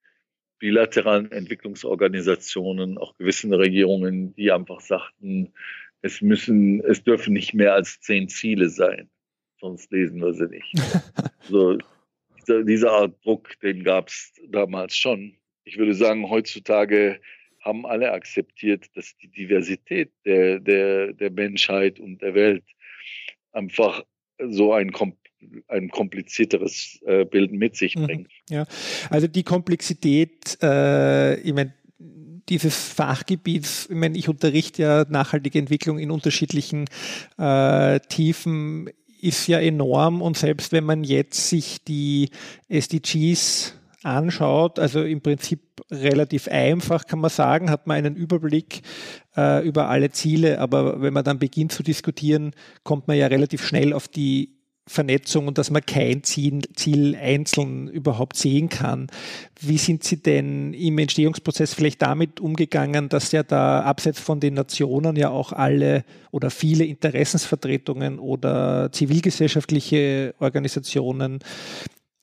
bilateralen 0.58 1.30
Entwicklungsorganisationen, 1.32 2.98
auch 2.98 3.16
gewissen 3.16 3.52
Regierungen, 3.52 4.34
die 4.34 4.52
einfach 4.52 4.80
sagten, 4.80 5.52
es 6.02 6.22
müssen, 6.22 6.80
es 6.84 7.02
dürfen 7.02 7.32
nicht 7.32 7.54
mehr 7.54 7.74
als 7.74 8.00
zehn 8.00 8.28
Ziele 8.28 8.68
sein, 8.68 9.10
sonst 9.60 9.90
lesen 9.92 10.20
wir 10.20 10.32
sie 10.34 10.46
nicht. 10.46 10.72
so, 11.48 11.78
diese, 12.38 12.64
diese 12.64 12.90
Art 12.90 13.24
Druck, 13.24 13.58
den 13.60 13.82
gab 13.84 14.08
es 14.08 14.32
damals 14.48 14.96
schon. 14.96 15.36
Ich 15.64 15.78
würde 15.78 15.94
sagen, 15.94 16.30
heutzutage 16.30 17.20
haben 17.60 17.84
alle 17.84 18.12
akzeptiert, 18.12 18.86
dass 18.94 19.16
die 19.16 19.28
Diversität 19.28 20.12
der, 20.24 20.60
der, 20.60 21.12
der 21.12 21.30
Menschheit 21.30 21.98
und 21.98 22.22
der 22.22 22.34
Welt 22.34 22.64
einfach 23.52 24.04
so 24.38 24.72
ein 24.72 24.92
ein 25.68 25.88
komplizierteres 25.90 27.00
äh, 27.06 27.24
Bild 27.24 27.52
mit 27.52 27.76
sich 27.76 27.96
mhm. 27.96 28.04
bringt. 28.04 28.30
Ja, 28.48 28.66
also 29.10 29.26
die 29.26 29.42
Komplexität, 29.42 30.58
äh, 30.62 31.36
ich 31.40 31.52
meine, 31.52 31.74
dieses 32.48 32.76
Fachgebiets, 32.76 33.88
ich 33.90 33.96
meine, 33.96 34.16
ich 34.16 34.28
unterrichte 34.28 34.82
ja 34.82 35.04
nachhaltige 35.08 35.58
Entwicklung 35.58 35.98
in 35.98 36.10
unterschiedlichen 36.10 36.84
äh, 37.38 38.00
Tiefen, 38.08 38.90
ist 39.20 39.48
ja 39.48 39.58
enorm 39.58 40.22
und 40.22 40.36
selbst 40.36 40.72
wenn 40.72 40.84
man 40.84 41.02
jetzt 41.02 41.48
sich 41.48 41.82
die 41.82 42.30
SDGs 42.68 43.74
anschaut, 44.02 44.78
also 44.78 45.02
im 45.02 45.20
Prinzip 45.20 45.60
relativ 45.90 46.48
einfach 46.48 47.06
kann 47.06 47.18
man 47.18 47.30
sagen, 47.30 47.70
hat 47.70 47.86
man 47.86 47.96
einen 47.96 48.14
Überblick 48.14 48.82
äh, 49.36 49.66
über 49.66 49.88
alle 49.88 50.10
Ziele, 50.10 50.60
aber 50.60 51.00
wenn 51.00 51.12
man 51.12 51.24
dann 51.24 51.38
beginnt 51.38 51.72
zu 51.72 51.82
diskutieren, 51.82 52.52
kommt 52.84 53.08
man 53.08 53.16
ja 53.16 53.26
relativ 53.26 53.66
schnell 53.66 53.92
auf 53.92 54.06
die 54.06 54.55
Vernetzung 54.88 55.48
und 55.48 55.58
dass 55.58 55.70
man 55.70 55.84
kein 55.84 56.22
Ziel, 56.22 56.62
Ziel 56.74 57.16
einzeln 57.16 57.88
überhaupt 57.88 58.36
sehen 58.36 58.68
kann. 58.68 59.08
Wie 59.60 59.78
sind 59.78 60.04
Sie 60.04 60.22
denn 60.22 60.74
im 60.74 60.98
Entstehungsprozess 60.98 61.74
vielleicht 61.74 62.02
damit 62.02 62.40
umgegangen, 62.40 63.08
dass 63.08 63.32
ja 63.32 63.42
da 63.42 63.80
abseits 63.80 64.20
von 64.20 64.38
den 64.38 64.54
Nationen 64.54 65.16
ja 65.16 65.30
auch 65.30 65.52
alle 65.52 66.04
oder 66.30 66.50
viele 66.50 66.84
Interessensvertretungen 66.84 68.20
oder 68.20 68.90
zivilgesellschaftliche 68.92 70.34
Organisationen 70.38 71.40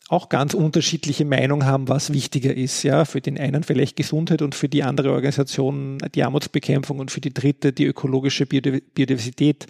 auch 0.07 0.29
ganz 0.29 0.53
unterschiedliche 0.53 1.25
Meinungen 1.25 1.65
haben, 1.65 1.89
was 1.89 2.13
wichtiger 2.13 2.55
ist. 2.55 2.83
Ja, 2.83 3.03
für 3.03 3.19
den 3.19 3.37
einen 3.37 3.63
vielleicht 3.63 3.95
Gesundheit 3.95 4.41
und 4.41 4.55
für 4.55 4.69
die 4.69 4.83
andere 4.83 5.11
Organisation 5.11 5.97
die 6.15 6.23
Armutsbekämpfung 6.23 6.99
und 6.99 7.11
für 7.11 7.21
die 7.21 7.33
dritte 7.33 7.73
die 7.73 7.85
ökologische 7.85 8.45
Biodiversität. 8.45 9.65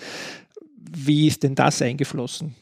Wie 0.78 1.28
ist 1.28 1.44
denn 1.44 1.56
das 1.56 1.82
eingeflossen? 1.82 2.56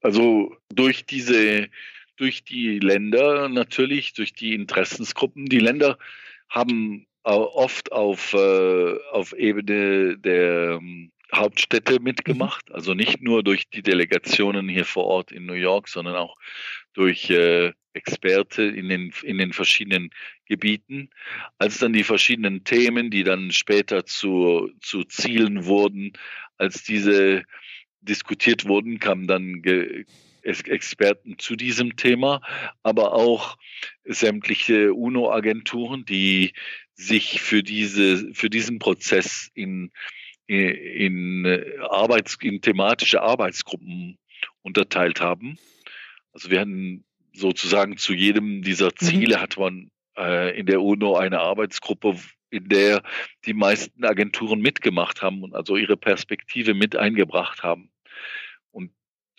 Also 0.00 0.56
durch 0.72 1.04
diese, 1.06 1.68
durch 2.16 2.44
die 2.44 2.78
Länder 2.78 3.48
natürlich, 3.48 4.14
durch 4.14 4.32
die 4.32 4.54
Interessensgruppen. 4.54 5.46
Die 5.46 5.58
Länder 5.58 5.98
haben 6.48 7.06
oft 7.22 7.92
auf, 7.92 8.32
äh, 8.34 8.94
auf 9.12 9.32
Ebene 9.34 10.18
der 10.18 10.78
ähm, 10.80 11.12
Hauptstädte 11.34 12.00
mitgemacht, 12.00 12.68
mhm. 12.68 12.74
also 12.74 12.94
nicht 12.94 13.22
nur 13.22 13.42
durch 13.42 13.68
die 13.68 13.82
Delegationen 13.82 14.68
hier 14.68 14.84
vor 14.84 15.04
Ort 15.04 15.32
in 15.32 15.46
New 15.46 15.52
York, 15.54 15.88
sondern 15.88 16.16
auch 16.16 16.36
durch 16.92 17.30
äh, 17.30 17.72
Experte 17.92 18.62
in 18.62 18.88
den, 18.88 19.12
in 19.22 19.38
den 19.38 19.52
verschiedenen 19.52 20.10
Gebieten. 20.46 21.10
Als 21.58 21.78
dann 21.78 21.92
die 21.92 22.04
verschiedenen 22.04 22.64
Themen, 22.64 23.10
die 23.10 23.24
dann 23.24 23.52
später 23.52 24.04
zu, 24.06 24.70
zu 24.80 25.04
Zielen 25.04 25.66
wurden, 25.66 26.12
als 26.56 26.82
diese 26.84 27.44
diskutiert 28.00 28.66
wurden, 28.66 28.98
kamen 28.98 29.26
dann 29.26 29.62
Ge 29.62 30.04
Experten 30.42 31.38
zu 31.38 31.54
diesem 31.54 31.96
Thema, 31.96 32.40
aber 32.82 33.12
auch 33.12 33.58
sämtliche 34.04 34.94
UNO-Agenturen, 34.94 36.06
die 36.06 36.54
sich 36.94 37.42
für 37.42 37.62
diese, 37.62 38.32
für 38.32 38.48
diesen 38.48 38.78
Prozess 38.78 39.50
in, 39.54 39.90
in, 40.46 41.46
Arbeits, 41.90 42.38
in 42.40 42.62
thematische 42.62 43.20
Arbeitsgruppen 43.20 44.18
unterteilt 44.62 45.20
haben. 45.20 45.58
Also 46.32 46.50
wir 46.50 46.60
hatten 46.60 47.04
sozusagen 47.32 47.96
zu 47.96 48.12
jedem 48.12 48.62
dieser 48.62 48.88
mhm. 48.88 48.96
Ziele 48.96 49.36
mhm. 49.36 49.40
hat 49.40 49.58
man 49.58 49.90
äh, 50.16 50.58
in 50.58 50.66
der 50.66 50.82
UNO 50.82 51.16
eine 51.16 51.40
Arbeitsgruppe, 51.40 52.16
in 52.50 52.68
der 52.68 53.02
die 53.46 53.54
meisten 53.54 54.04
Agenturen 54.04 54.60
mitgemacht 54.60 55.22
haben 55.22 55.42
und 55.42 55.54
also 55.54 55.76
ihre 55.76 55.96
Perspektive 55.96 56.74
mit 56.74 56.96
eingebracht 56.96 57.62
haben. 57.62 57.90
Und, 58.70 58.92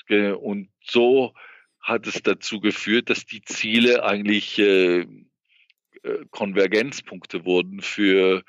und 0.09 0.69
so 0.81 1.33
hat 1.79 2.07
es 2.07 2.21
dazu 2.23 2.59
geführt, 2.59 3.09
dass 3.09 3.25
die 3.25 3.41
Ziele 3.41 4.03
eigentlich 4.03 4.59
äh, 4.59 5.01
äh, 5.01 6.25
Konvergenzpunkte 6.29 7.45
wurden 7.45 7.81
für, 7.81 8.43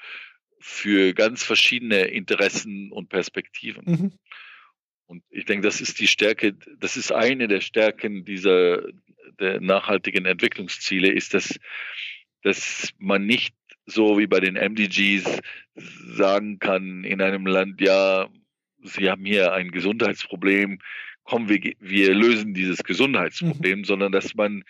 für 0.61 1.14
ganz 1.14 1.42
verschiedene 1.42 2.02
Interessen 2.04 2.92
und 2.92 3.09
Perspektiven. 3.09 3.85
Mhm. 3.85 4.19
Und 5.07 5.25
ich 5.28 5.45
denke, 5.45 5.66
das 5.66 5.81
ist 5.81 5.99
die 6.00 6.07
Stärke, 6.07 6.54
das 6.78 6.97
ist 6.97 7.12
eine 7.12 7.49
der 7.49 7.61
Stärken 7.61 8.25
dieser 8.25 8.83
der 9.38 9.61
nachhaltigen 9.61 10.25
Entwicklungsziele, 10.25 11.11
ist, 11.11 11.35
dass, 11.35 11.59
dass 12.42 12.90
man 12.99 13.26
nicht 13.26 13.54
so 13.87 14.19
wie 14.19 14.27
bei 14.27 14.41
den 14.41 14.55
MDGs 14.55 15.41
sagen 15.75 16.59
kann 16.59 17.05
in 17.05 17.21
einem 17.21 17.47
Land, 17.47 17.81
ja, 17.81 18.29
Sie 18.85 19.09
haben 19.09 19.25
hier 19.25 19.53
ein 19.53 19.71
Gesundheitsproblem, 19.71 20.81
kommen 21.25 21.49
wir, 21.49 21.75
wir 21.79 22.15
lösen 22.15 22.53
dieses 22.53 22.83
Gesundheitsproblem, 22.83 23.81
mhm. 23.81 23.85
sondern 23.85 24.12
dass 24.12 24.35
man 24.35 24.65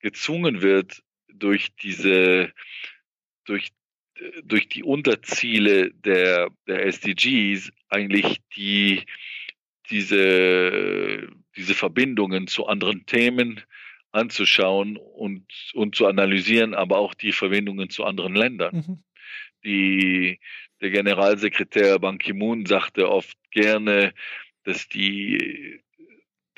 gezwungen 0.00 0.60
wird, 0.60 1.02
durch 1.28 1.74
diese, 1.82 2.52
durch, 3.44 3.70
durch 4.44 4.68
die 4.68 4.82
Unterziele 4.82 5.90
der, 5.92 6.50
der 6.66 6.86
SDGs 6.86 7.72
eigentlich 7.88 8.40
die, 8.56 9.04
diese, 9.90 11.28
diese 11.56 11.74
Verbindungen 11.74 12.46
zu 12.46 12.66
anderen 12.66 13.06
Themen 13.06 13.60
anzuschauen 14.14 14.96
und, 14.96 15.46
und 15.74 15.96
zu 15.96 16.06
analysieren, 16.06 16.74
aber 16.74 16.98
auch 16.98 17.14
die 17.14 17.32
Verbindungen 17.32 17.90
zu 17.90 18.04
anderen 18.04 18.34
Ländern. 18.34 18.76
Mhm. 18.76 19.04
Die, 19.64 20.40
der 20.80 20.90
Generalsekretär 20.90 21.98
Ban 21.98 22.18
Ki-moon 22.18 22.66
sagte 22.66 23.10
oft 23.10 23.36
gerne, 23.50 24.14
dass 24.64 24.88
die, 24.88 25.80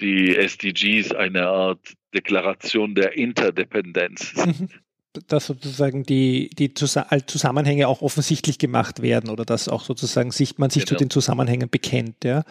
die 0.00 0.36
SDGs 0.36 1.12
eine 1.12 1.46
Art 1.46 1.94
Deklaration 2.14 2.94
der 2.94 3.16
Interdependenz 3.16 4.32
sind. 4.32 4.60
Mhm 4.60 4.85
dass 5.28 5.46
sozusagen 5.46 6.04
die, 6.04 6.50
die 6.50 6.74
Zusammenhänge 6.74 7.88
auch 7.88 8.02
offensichtlich 8.02 8.58
gemacht 8.58 9.02
werden 9.02 9.30
oder 9.30 9.44
dass 9.44 9.68
auch 9.68 9.82
sozusagen 9.84 10.30
sich, 10.30 10.58
man 10.58 10.70
sich 10.70 10.84
genau. 10.86 10.98
zu 10.98 11.04
den 11.04 11.10
Zusammenhängen 11.10 11.68
bekennt. 11.68 12.24
Ja, 12.24 12.44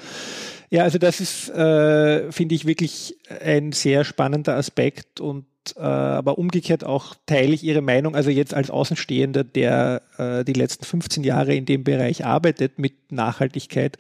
ja 0.69 0.84
also 0.84 0.98
das 0.98 1.19
ist, 1.19 1.50
äh, 1.50 2.31
finde 2.31 2.55
ich, 2.55 2.65
wirklich 2.65 3.17
ein 3.43 3.72
sehr 3.72 4.03
spannender 4.03 4.55
Aspekt 4.55 5.19
und 5.19 5.45
äh, 5.77 5.81
aber 5.81 6.38
umgekehrt 6.38 6.84
auch 6.84 7.15
teile 7.25 7.53
ich 7.53 7.63
Ihre 7.63 7.81
Meinung, 7.81 8.15
also 8.15 8.29
jetzt 8.29 8.53
als 8.53 8.69
Außenstehender, 8.69 9.43
der 9.43 10.01
äh, 10.17 10.43
die 10.43 10.53
letzten 10.53 10.86
15 10.86 11.24
Jahre 11.24 11.55
in 11.55 11.65
dem 11.65 11.84
Bereich 11.84 12.25
arbeitet 12.25 12.79
mit 12.79 13.12
Nachhaltigkeit, 13.12 13.98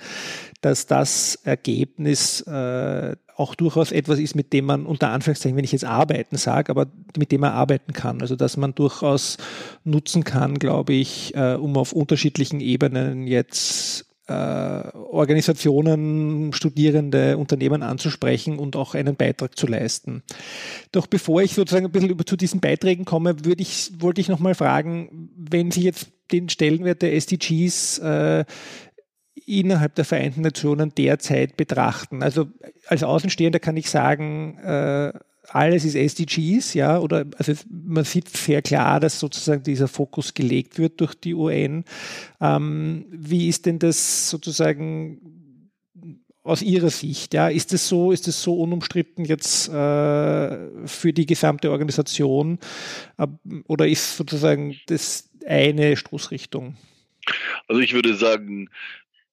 dass 0.61 0.85
das 0.85 1.35
Ergebnis 1.43 2.41
äh, 2.41 3.15
auch 3.35 3.55
durchaus 3.55 3.91
etwas 3.91 4.19
ist, 4.19 4.35
mit 4.35 4.53
dem 4.53 4.65
man 4.65 4.85
unter 4.85 5.09
Anführungszeichen, 5.09 5.57
wenn 5.57 5.65
ich 5.65 5.73
jetzt 5.73 5.85
arbeiten 5.85 6.37
sage, 6.37 6.69
aber 6.69 6.87
mit 7.17 7.31
dem 7.31 7.41
man 7.41 7.51
arbeiten 7.51 7.93
kann. 7.93 8.21
Also 8.21 8.35
dass 8.35 8.55
man 8.57 8.73
durchaus 8.73 9.37
nutzen 9.83 10.23
kann, 10.23 10.57
glaube 10.57 10.93
ich, 10.93 11.35
äh, 11.35 11.55
um 11.55 11.77
auf 11.77 11.91
unterschiedlichen 11.91 12.61
Ebenen 12.61 13.27
jetzt 13.27 14.05
äh, 14.27 14.33
Organisationen, 14.33 16.53
Studierende, 16.53 17.37
Unternehmen 17.37 17.83
anzusprechen 17.83 18.57
und 18.57 18.75
auch 18.75 18.95
einen 18.95 19.15
Beitrag 19.15 19.57
zu 19.57 19.67
leisten. 19.67 20.23
Doch 20.91 21.07
bevor 21.07 21.41
ich 21.41 21.53
sozusagen 21.53 21.85
ein 21.85 21.91
bisschen 21.91 22.09
über 22.09 22.25
zu 22.25 22.35
diesen 22.35 22.59
Beiträgen 22.59 23.05
komme, 23.05 23.45
würde 23.45 23.61
ich, 23.61 23.91
wollte 23.99 24.21
ich 24.21 24.27
nochmal 24.27 24.55
fragen, 24.55 25.29
wenn 25.37 25.71
Sie 25.71 25.83
jetzt 25.83 26.07
den 26.31 26.49
Stellenwert 26.49 27.01
der 27.01 27.13
SDGs 27.13 27.99
äh, 27.99 28.45
innerhalb 29.45 29.95
der 29.95 30.05
Vereinten 30.05 30.41
Nationen 30.41 30.93
derzeit 30.95 31.55
betrachten. 31.55 32.23
Also 32.23 32.47
als 32.87 33.03
Außenstehender 33.03 33.59
kann 33.59 33.77
ich 33.77 33.89
sagen, 33.89 34.57
äh, 34.57 35.13
alles 35.49 35.85
ist 35.85 35.95
SDGs, 35.95 36.73
ja, 36.73 36.99
oder 36.99 37.25
also 37.37 37.53
man 37.69 38.03
sieht 38.03 38.29
sehr 38.29 38.61
klar, 38.61 38.99
dass 38.99 39.19
sozusagen 39.19 39.63
dieser 39.63 39.87
Fokus 39.87 40.33
gelegt 40.33 40.77
wird 40.77 40.99
durch 41.01 41.15
die 41.15 41.33
UN. 41.33 41.85
Ähm, 42.41 43.05
wie 43.09 43.47
ist 43.47 43.65
denn 43.65 43.79
das 43.79 44.29
sozusagen 44.29 45.19
aus 46.43 46.61
Ihrer 46.61 46.89
Sicht? 46.89 47.33
Ja, 47.33 47.49
ist 47.49 47.73
es 47.73 47.87
so, 47.87 48.11
ist 48.11 48.27
es 48.27 48.41
so 48.41 48.59
unumstritten 48.61 49.25
jetzt 49.25 49.67
äh, 49.67 50.87
für 50.87 51.13
die 51.13 51.25
gesamte 51.25 51.71
Organisation 51.71 52.59
äh, 53.17 53.27
oder 53.67 53.87
ist 53.87 54.17
sozusagen 54.17 54.79
das 54.87 55.29
eine 55.45 55.97
Stoßrichtung? 55.97 56.77
Also 57.67 57.81
ich 57.81 57.93
würde 57.93 58.15
sagen, 58.15 58.69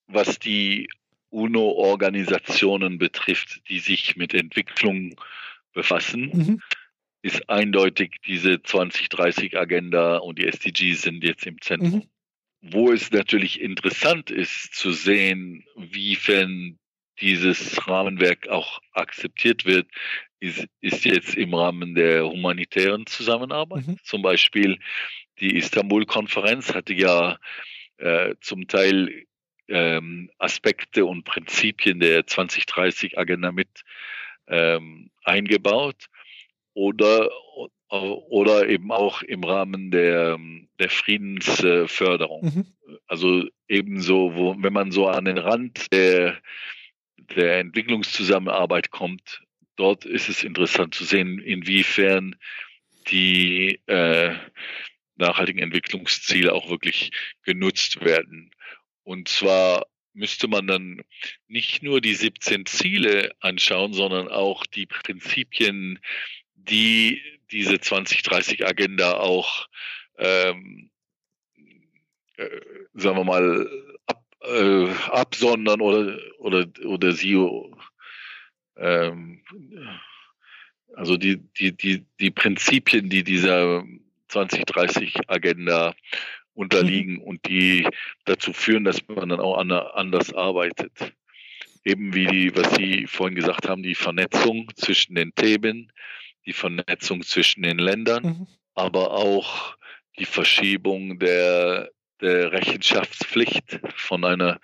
was 0.08 0.38
die 0.38 0.88
UNO-Organisationen 1.30 2.98
betrifft, 2.98 3.62
die 3.68 3.78
sich 3.78 4.16
mit 4.16 4.34
Entwicklung 4.34 5.14
befassen, 5.72 6.30
mhm. 6.32 6.62
ist 7.22 7.48
eindeutig 7.48 8.16
diese 8.26 8.54
2030-Agenda 8.54 10.18
und 10.18 10.38
die 10.38 10.46
SDGs 10.46 11.02
sind 11.02 11.24
jetzt 11.24 11.46
im 11.46 11.60
Zentrum. 11.60 12.00
Mhm. 12.00 12.08
Wo 12.64 12.92
es 12.92 13.10
natürlich 13.10 13.60
interessant 13.60 14.30
ist 14.30 14.74
zu 14.74 14.92
sehen, 14.92 15.64
wiefern 15.76 16.78
dieses 17.20 17.88
Rahmenwerk 17.88 18.48
auch 18.48 18.80
akzeptiert 18.92 19.64
wird, 19.64 19.88
ist, 20.40 20.66
ist 20.80 21.04
jetzt 21.04 21.34
im 21.34 21.54
Rahmen 21.54 21.94
der 21.94 22.24
humanitären 22.24 23.06
Zusammenarbeit. 23.06 23.86
Mhm. 23.86 23.98
Zum 24.02 24.22
Beispiel 24.22 24.78
die 25.40 25.56
Istanbul-Konferenz 25.56 26.74
hatte 26.74 26.94
ja 26.94 27.38
äh, 27.98 28.34
zum 28.40 28.68
Teil 28.68 29.24
ähm, 29.68 30.30
Aspekte 30.38 31.04
und 31.04 31.24
Prinzipien 31.24 32.00
der 32.00 32.26
2030-Agenda 32.26 33.52
mit 33.52 33.82
ähm, 34.48 35.10
eingebaut 35.24 36.06
oder, 36.74 37.30
oder 37.88 38.68
eben 38.68 38.90
auch 38.90 39.22
im 39.22 39.44
Rahmen 39.44 39.90
der, 39.90 40.38
der 40.78 40.90
Friedensförderung. 40.90 42.44
Mhm. 42.44 42.98
Also 43.06 43.44
ebenso, 43.68 44.34
wo, 44.34 44.56
wenn 44.58 44.72
man 44.72 44.90
so 44.90 45.08
an 45.08 45.26
den 45.26 45.38
Rand 45.38 45.92
der, 45.92 46.40
der 47.36 47.60
Entwicklungszusammenarbeit 47.60 48.90
kommt, 48.90 49.42
dort 49.76 50.04
ist 50.04 50.28
es 50.28 50.44
interessant 50.44 50.94
zu 50.94 51.04
sehen, 51.04 51.38
inwiefern 51.38 52.36
die 53.08 53.80
äh, 53.86 54.34
nachhaltigen 55.16 55.62
Entwicklungsziele 55.62 56.52
auch 56.52 56.70
wirklich 56.70 57.10
genutzt 57.42 58.02
werden. 58.04 58.50
Und 59.04 59.28
zwar 59.28 59.86
müsste 60.14 60.48
man 60.48 60.66
dann 60.66 61.02
nicht 61.48 61.82
nur 61.82 62.00
die 62.00 62.14
17 62.14 62.66
Ziele 62.66 63.34
anschauen, 63.40 63.92
sondern 63.92 64.28
auch 64.28 64.66
die 64.66 64.86
Prinzipien, 64.86 65.98
die 66.54 67.20
diese 67.50 67.74
2030-Agenda 67.74 69.14
auch, 69.18 69.68
ähm, 70.18 70.90
äh, 72.36 72.48
sagen 72.94 73.16
wir 73.16 73.24
mal, 73.24 73.70
ab, 74.06 74.22
äh, 74.40 74.90
absondern 75.10 75.80
oder, 75.80 76.18
oder, 76.38 76.66
oder 76.84 77.12
sie, 77.12 77.34
ähm, 78.76 79.42
also 80.94 81.16
die, 81.16 81.38
die, 81.58 81.76
die, 81.76 82.04
die 82.20 82.30
Prinzipien, 82.30 83.08
die 83.08 83.24
dieser 83.24 83.84
2030-Agenda 84.30 85.94
unterliegen 86.54 87.14
mhm. 87.14 87.22
und 87.22 87.46
die 87.46 87.86
dazu 88.24 88.52
führen, 88.52 88.84
dass 88.84 89.06
man 89.08 89.28
dann 89.28 89.40
auch 89.40 89.58
anders 89.58 90.32
arbeitet. 90.32 91.14
Eben 91.84 92.14
wie 92.14 92.26
die, 92.26 92.56
was 92.56 92.74
Sie 92.74 93.06
vorhin 93.06 93.34
gesagt 93.34 93.68
haben, 93.68 93.82
die 93.82 93.94
Vernetzung 93.94 94.70
zwischen 94.76 95.14
den 95.14 95.34
Themen, 95.34 95.92
die 96.46 96.52
Vernetzung 96.52 97.22
zwischen 97.22 97.62
den 97.62 97.78
Ländern, 97.78 98.22
mhm. 98.22 98.46
aber 98.74 99.12
auch 99.12 99.76
die 100.18 100.24
Verschiebung 100.24 101.18
der, 101.18 101.90
der 102.20 102.52
Rechenschaftspflicht 102.52 103.80
von 103.94 104.24
einer 104.24 104.60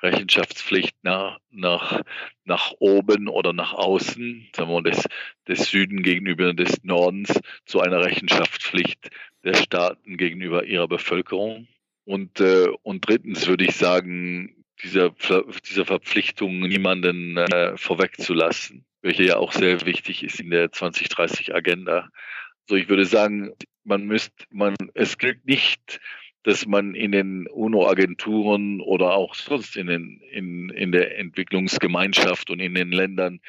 Rechenschaftspflicht 0.00 0.96
nach, 1.02 1.38
nach, 1.50 2.02
nach 2.44 2.72
oben 2.78 3.28
oder 3.28 3.52
nach 3.52 3.72
außen, 3.72 4.48
sagen 4.54 4.70
wir 4.70 4.82
des, 4.82 5.08
des 5.48 5.70
Süden 5.70 6.02
gegenüber 6.02 6.54
des 6.54 6.84
Nordens, 6.84 7.40
zu 7.64 7.80
einer 7.80 8.04
Rechenschaftspflicht 8.04 9.10
der 9.44 9.54
Staaten 9.54 10.16
gegenüber 10.16 10.64
ihrer 10.64 10.88
Bevölkerung. 10.88 11.68
Und, 12.04 12.40
äh, 12.40 12.68
und 12.82 13.08
drittens 13.08 13.46
würde 13.46 13.64
ich 13.64 13.76
sagen, 13.76 14.64
dieser, 14.82 15.10
dieser 15.68 15.84
Verpflichtung 15.84 16.60
niemanden 16.60 17.36
äh, 17.36 17.76
vorwegzulassen, 17.76 18.84
welche 19.02 19.24
ja 19.24 19.36
auch 19.36 19.52
sehr 19.52 19.84
wichtig 19.84 20.22
ist 20.22 20.40
in 20.40 20.50
der 20.50 20.70
2030-Agenda. 20.70 22.08
So, 22.66 22.76
ich 22.76 22.88
würde 22.88 23.04
sagen, 23.04 23.52
man 23.84 24.06
müsste, 24.06 24.44
man, 24.50 24.74
es 24.94 25.18
gilt 25.18 25.44
nicht, 25.46 26.00
dass 26.44 26.66
man 26.66 26.94
in 26.94 27.12
den 27.12 27.46
UNO-Agenturen 27.48 28.80
oder 28.80 29.14
auch 29.14 29.34
sonst 29.34 29.76
in, 29.76 29.88
den, 29.88 30.20
in, 30.30 30.70
in 30.70 30.92
der 30.92 31.18
Entwicklungsgemeinschaft 31.18 32.50
und 32.50 32.60
in 32.60 32.74
den 32.74 32.92
Ländern 32.92 33.40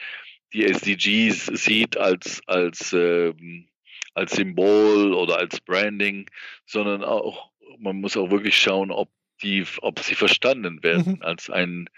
die 0.52 0.66
SDGs 0.66 1.46
sieht 1.46 1.98
als, 1.98 2.42
als, 2.48 2.92
ähm, 2.94 3.69
als 4.14 4.34
Symbol 4.34 5.14
oder 5.14 5.38
als 5.38 5.60
Branding, 5.62 6.30
sondern 6.66 7.04
auch, 7.04 7.52
man 7.78 7.98
muss 7.98 8.18
auch 8.18 8.32
wirklich 8.32 8.58
schauen, 8.58 8.92
ob 8.92 9.10
die, 9.42 9.66
ob 9.82 10.00
sie 10.00 10.16
verstanden 10.16 10.84
werden 10.84 11.14
mhm. 11.14 11.22
als 11.22 11.50
ein, 11.50 11.90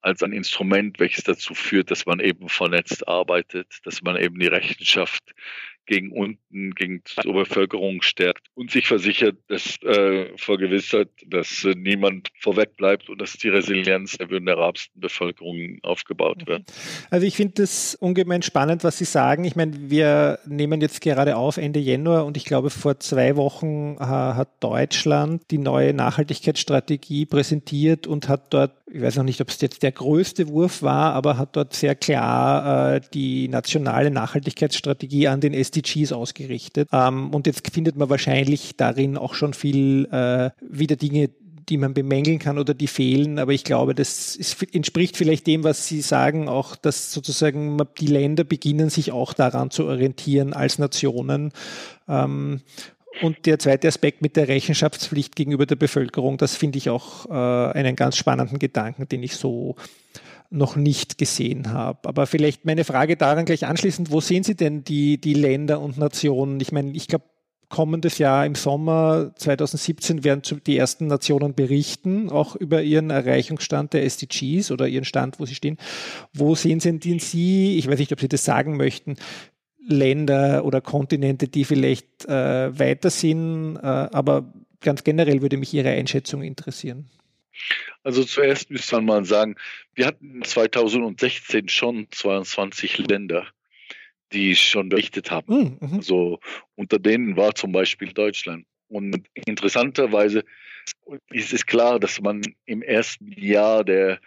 als 0.00 0.22
ein 0.22 0.32
Instrument, 0.32 0.98
welches 0.98 1.24
dazu 1.24 1.54
führt, 1.54 1.90
dass 1.90 2.06
man 2.06 2.20
eben 2.20 2.48
vernetzt 2.48 3.06
arbeitet, 3.06 3.78
dass 3.84 4.02
man 4.02 4.16
eben 4.16 4.38
die 4.38 4.46
Rechenschaft 4.46 5.34
gegen 5.86 6.12
unten, 6.12 6.74
gegen 6.74 7.02
die 7.24 7.32
Bevölkerung 7.32 8.02
stärkt 8.02 8.46
und 8.54 8.70
sich 8.70 8.86
versichert, 8.86 9.36
dass 9.48 9.80
äh, 9.82 10.26
vergewissert, 10.36 11.10
dass 11.26 11.64
äh, 11.64 11.74
niemand 11.76 12.30
vorweg 12.40 12.76
bleibt 12.76 13.08
und 13.08 13.20
dass 13.20 13.34
die 13.34 13.48
Resilienz 13.48 14.18
der 14.18 14.30
vulnerabelsten 14.30 15.00
Bevölkerung 15.00 15.78
aufgebaut 15.82 16.46
wird. 16.46 16.64
Also 17.10 17.26
ich 17.26 17.36
finde 17.36 17.54
das 17.54 17.94
ungemein 17.94 18.42
spannend, 18.42 18.84
was 18.84 18.98
Sie 18.98 19.04
sagen. 19.04 19.44
Ich 19.44 19.56
meine, 19.56 19.90
wir 19.90 20.38
nehmen 20.46 20.80
jetzt 20.80 21.00
gerade 21.00 21.36
auf 21.36 21.56
Ende 21.56 21.80
Januar 21.80 22.26
und 22.26 22.36
ich 22.36 22.44
glaube, 22.44 22.70
vor 22.70 22.98
zwei 23.00 23.36
Wochen 23.36 23.96
äh, 23.98 24.04
hat 24.04 24.48
Deutschland 24.60 25.42
die 25.50 25.58
neue 25.58 25.94
Nachhaltigkeitsstrategie 25.94 27.26
präsentiert 27.26 28.06
und 28.06 28.28
hat 28.28 28.52
dort 28.52 28.72
ich 28.88 29.02
weiß 29.02 29.16
noch 29.16 29.24
nicht, 29.24 29.40
ob 29.40 29.48
es 29.48 29.60
jetzt 29.60 29.82
der 29.82 29.90
größte 29.90 30.48
Wurf 30.48 30.82
war, 30.82 31.12
aber 31.14 31.38
hat 31.38 31.56
dort 31.56 31.74
sehr 31.74 31.96
klar 31.96 32.94
äh, 32.94 33.00
die 33.12 33.48
nationale 33.48 34.10
Nachhaltigkeitsstrategie 34.12 35.26
an 35.26 35.40
den 35.40 35.54
SDGs 35.54 36.12
ausgerichtet. 36.12 36.88
Ähm, 36.92 37.34
und 37.34 37.46
jetzt 37.46 37.68
findet 37.72 37.96
man 37.96 38.08
wahrscheinlich 38.10 38.76
darin 38.76 39.16
auch 39.16 39.34
schon 39.34 39.54
viel 39.54 40.06
äh, 40.12 40.50
wieder 40.60 40.94
Dinge, 40.94 41.30
die 41.68 41.78
man 41.78 41.94
bemängeln 41.94 42.38
kann 42.38 42.58
oder 42.58 42.74
die 42.74 42.86
fehlen. 42.86 43.40
Aber 43.40 43.52
ich 43.52 43.64
glaube, 43.64 43.94
das 43.94 44.36
ist, 44.36 44.62
entspricht 44.72 45.16
vielleicht 45.16 45.48
dem, 45.48 45.64
was 45.64 45.86
Sie 45.86 46.00
sagen, 46.00 46.48
auch, 46.48 46.76
dass 46.76 47.12
sozusagen 47.12 47.78
die 47.98 48.06
Länder 48.06 48.44
beginnen, 48.44 48.88
sich 48.88 49.10
auch 49.10 49.32
daran 49.32 49.70
zu 49.70 49.84
orientieren 49.84 50.52
als 50.52 50.78
Nationen. 50.78 51.52
Ähm, 52.08 52.60
und 53.22 53.46
der 53.46 53.58
zweite 53.58 53.88
Aspekt 53.88 54.22
mit 54.22 54.36
der 54.36 54.48
Rechenschaftspflicht 54.48 55.36
gegenüber 55.36 55.66
der 55.66 55.76
Bevölkerung, 55.76 56.36
das 56.36 56.56
finde 56.56 56.78
ich 56.78 56.90
auch 56.90 57.26
äh, 57.26 57.78
einen 57.78 57.96
ganz 57.96 58.16
spannenden 58.16 58.58
Gedanken, 58.58 59.08
den 59.08 59.22
ich 59.22 59.36
so 59.36 59.76
noch 60.50 60.76
nicht 60.76 61.18
gesehen 61.18 61.72
habe. 61.72 62.08
Aber 62.08 62.26
vielleicht 62.26 62.64
meine 62.64 62.84
Frage 62.84 63.16
daran 63.16 63.44
gleich 63.44 63.66
anschließend, 63.66 64.10
wo 64.10 64.20
sehen 64.20 64.44
Sie 64.44 64.54
denn 64.54 64.84
die, 64.84 65.20
die 65.20 65.34
Länder 65.34 65.80
und 65.80 65.98
Nationen? 65.98 66.60
Ich 66.60 66.72
meine, 66.72 66.92
ich 66.92 67.08
glaube, 67.08 67.24
kommendes 67.68 68.18
Jahr 68.18 68.46
im 68.46 68.54
Sommer 68.54 69.32
2017 69.36 70.22
werden 70.22 70.42
die 70.66 70.76
ersten 70.76 71.08
Nationen 71.08 71.54
berichten, 71.54 72.30
auch 72.30 72.54
über 72.54 72.82
ihren 72.82 73.10
Erreichungsstand 73.10 73.92
der 73.92 74.04
SDGs 74.04 74.70
oder 74.70 74.86
ihren 74.86 75.04
Stand, 75.04 75.40
wo 75.40 75.46
sie 75.46 75.56
stehen. 75.56 75.76
Wo 76.32 76.54
sehen 76.54 76.78
Sie 76.80 76.96
denn 76.98 77.18
Sie, 77.18 77.76
ich 77.76 77.88
weiß 77.88 77.98
nicht, 77.98 78.12
ob 78.12 78.20
Sie 78.20 78.28
das 78.28 78.44
sagen 78.44 78.76
möchten, 78.76 79.16
Länder 79.86 80.64
oder 80.64 80.80
Kontinente, 80.80 81.48
die 81.48 81.64
vielleicht 81.64 82.24
äh, 82.26 82.78
weiter 82.78 83.10
sind, 83.10 83.76
äh, 83.76 83.80
aber 83.80 84.52
ganz 84.80 85.04
generell 85.04 85.42
würde 85.42 85.56
mich 85.56 85.72
Ihre 85.72 85.90
Einschätzung 85.90 86.42
interessieren. 86.42 87.08
Also 88.02 88.24
zuerst 88.24 88.70
müsste 88.70 88.96
man 88.96 89.04
mal 89.04 89.24
sagen, 89.24 89.56
wir 89.94 90.06
hatten 90.06 90.42
2016 90.42 91.68
schon 91.68 92.06
22 92.10 92.98
Länder, 92.98 93.46
die 94.32 94.54
schon 94.54 94.88
berichtet 94.88 95.30
haben. 95.30 95.78
Mm, 95.80 95.84
mhm. 95.84 95.94
Also 95.96 96.40
unter 96.74 96.98
denen 96.98 97.36
war 97.36 97.54
zum 97.54 97.72
Beispiel 97.72 98.12
Deutschland. 98.12 98.66
Und 98.88 99.26
interessanterweise 99.34 100.44
ist 101.30 101.52
es 101.52 101.66
klar, 101.66 101.98
dass 101.98 102.20
man 102.20 102.42
im 102.64 102.82
ersten 102.82 103.32
Jahr 103.32 103.82
der, 103.82 104.20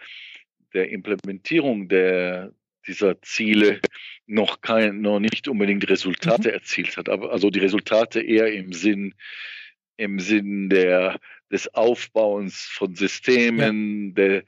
der 0.74 0.90
Implementierung 0.90 1.88
der, 1.88 2.52
dieser 2.90 3.22
Ziele 3.22 3.80
noch 4.26 4.60
kein, 4.60 5.00
noch 5.00 5.20
nicht 5.20 5.46
unbedingt 5.48 5.88
Resultate 5.88 6.48
mhm. 6.48 6.54
erzielt 6.54 6.96
hat, 6.96 7.08
aber 7.08 7.30
also 7.32 7.50
die 7.50 7.60
Resultate 7.60 8.20
eher 8.20 8.52
im 8.52 8.72
Sinn, 8.72 9.14
im 9.96 10.18
Sinn 10.18 10.68
der, 10.68 11.20
des 11.50 11.72
Aufbauens 11.74 12.62
von 12.62 12.94
Systemen, 12.94 14.08
ja. 14.08 14.12
der, 14.14 14.44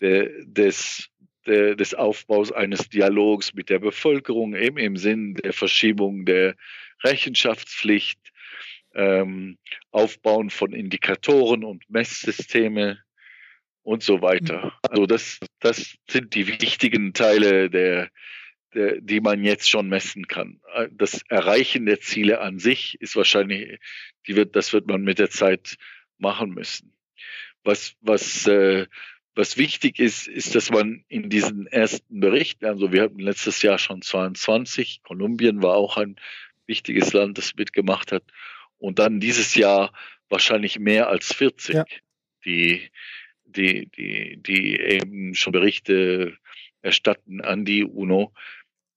der, 0.00 0.30
des, 0.44 1.08
der, 1.46 1.76
des 1.76 1.94
Aufbaus 1.94 2.52
eines 2.52 2.88
Dialogs 2.90 3.54
mit 3.54 3.70
der 3.70 3.78
Bevölkerung, 3.78 4.54
eben 4.54 4.78
im 4.78 4.96
Sinn 4.96 5.34
der 5.34 5.52
Verschiebung 5.54 6.26
der 6.26 6.54
Rechenschaftspflicht, 7.02 8.20
ähm, 8.94 9.56
Aufbauen 9.92 10.50
von 10.50 10.72
Indikatoren 10.72 11.64
und 11.64 11.88
Messsysteme 11.88 12.98
und 13.88 14.02
so 14.02 14.20
weiter. 14.20 14.66
Mhm. 14.66 14.72
Also 14.82 15.06
das, 15.06 15.40
das 15.60 15.96
sind 16.10 16.34
die 16.34 16.46
wichtigen 16.46 17.14
Teile 17.14 17.70
der, 17.70 18.10
der, 18.74 19.00
die 19.00 19.20
man 19.20 19.42
jetzt 19.42 19.70
schon 19.70 19.88
messen 19.88 20.26
kann. 20.28 20.60
Das 20.92 21.22
Erreichen 21.30 21.86
der 21.86 21.98
Ziele 21.98 22.42
an 22.42 22.58
sich 22.58 23.00
ist 23.00 23.16
wahrscheinlich, 23.16 23.80
die 24.26 24.36
wird, 24.36 24.54
das 24.56 24.74
wird 24.74 24.86
man 24.86 25.04
mit 25.04 25.18
der 25.18 25.30
Zeit 25.30 25.76
machen 26.18 26.50
müssen. 26.50 26.92
Was, 27.64 27.94
was, 28.02 28.46
äh, 28.46 28.86
was 29.34 29.56
wichtig 29.56 29.98
ist, 29.98 30.28
ist, 30.28 30.54
dass 30.54 30.70
man 30.70 31.02
in 31.08 31.30
diesen 31.30 31.66
ersten 31.66 32.20
Berichten, 32.20 32.66
also 32.66 32.92
wir 32.92 33.00
hatten 33.00 33.20
letztes 33.20 33.62
Jahr 33.62 33.78
schon 33.78 34.02
22, 34.02 35.00
Kolumbien 35.02 35.62
war 35.62 35.76
auch 35.76 35.96
ein 35.96 36.16
wichtiges 36.66 37.14
Land, 37.14 37.38
das 37.38 37.54
mitgemacht 37.54 38.12
hat, 38.12 38.24
und 38.76 38.98
dann 38.98 39.18
dieses 39.18 39.54
Jahr 39.54 39.94
wahrscheinlich 40.28 40.78
mehr 40.78 41.08
als 41.08 41.32
40, 41.32 41.74
ja. 41.74 41.84
die, 42.44 42.90
die, 43.48 43.86
die, 43.86 44.36
die 44.38 44.78
eben 44.78 45.34
schon 45.34 45.52
Berichte 45.52 46.36
erstatten 46.82 47.40
an 47.40 47.64
die 47.64 47.84
UNO. 47.84 48.32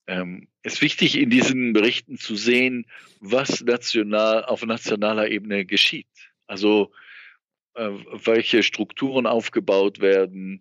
Ähm, 0.06 0.48
es 0.62 0.74
ist 0.74 0.82
wichtig, 0.82 1.18
in 1.18 1.30
diesen 1.30 1.72
Berichten 1.72 2.18
zu 2.18 2.36
sehen, 2.36 2.86
was 3.20 3.62
national, 3.62 4.44
auf 4.44 4.64
nationaler 4.64 5.30
Ebene 5.30 5.64
geschieht. 5.64 6.08
Also 6.46 6.92
äh, 7.74 7.90
welche 8.24 8.62
Strukturen 8.62 9.26
aufgebaut 9.26 10.00
werden, 10.00 10.60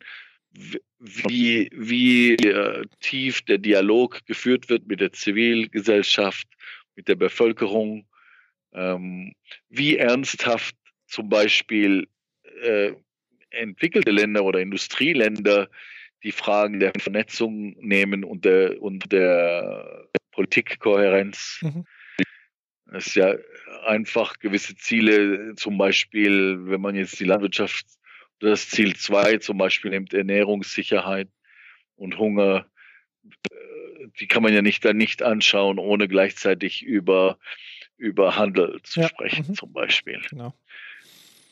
wie, 1.00 1.70
wie 1.74 2.34
äh, 2.36 2.86
tief 3.00 3.42
der 3.44 3.58
Dialog 3.58 4.26
geführt 4.26 4.70
wird 4.70 4.88
mit 4.88 5.00
der 5.00 5.12
Zivilgesellschaft, 5.14 6.48
mit 6.96 7.08
der 7.08 7.16
Bevölkerung, 7.16 8.08
ähm, 8.74 9.34
wie 9.70 9.98
ernsthaft 9.98 10.76
zum 11.08 11.30
Beispiel 11.30 12.08
äh, 12.62 12.94
entwickelte 13.52 14.12
Länder 14.12 14.44
oder 14.44 14.60
Industrieländer 14.60 15.70
die 16.24 16.32
Fragen 16.32 16.80
der 16.80 16.94
Vernetzung 17.00 17.76
nehmen 17.80 18.24
und 18.24 18.46
der, 18.46 18.82
und 18.82 19.12
der 19.12 20.08
Politikkohärenz. 20.32 21.60
Mhm. 21.62 21.86
Es 22.94 23.08
ist 23.08 23.16
ja 23.16 23.36
einfach 23.86 24.38
gewisse 24.40 24.76
Ziele, 24.76 25.56
zum 25.56 25.78
Beispiel, 25.78 26.60
wenn 26.66 26.82
man 26.82 26.96
jetzt 26.96 27.20
die 27.20 27.26
Landwirtschaft, 27.26 27.86
das 28.40 28.70
Ziel 28.70 28.96
2 28.96 29.38
zum 29.38 29.58
Beispiel 29.58 29.92
nimmt, 29.92 30.14
Ernährungssicherheit 30.14 31.30
und 31.96 32.18
Hunger, 32.18 32.66
äh, 33.24 34.08
die 34.20 34.28
kann 34.28 34.44
man 34.44 34.54
ja 34.54 34.62
nicht 34.62 34.84
dann 34.84 34.98
nicht 34.98 35.24
anschauen, 35.24 35.80
ohne 35.80 36.08
gleichzeitig 36.08 36.84
über 36.84 37.38
über 37.98 38.36
Handel 38.36 38.80
zu 38.82 39.02
ja. 39.02 39.08
sprechen, 39.08 39.46
mhm. 39.50 39.56
zum 39.56 39.72
Beispiel. 39.72 40.20
Genau. 40.30 40.56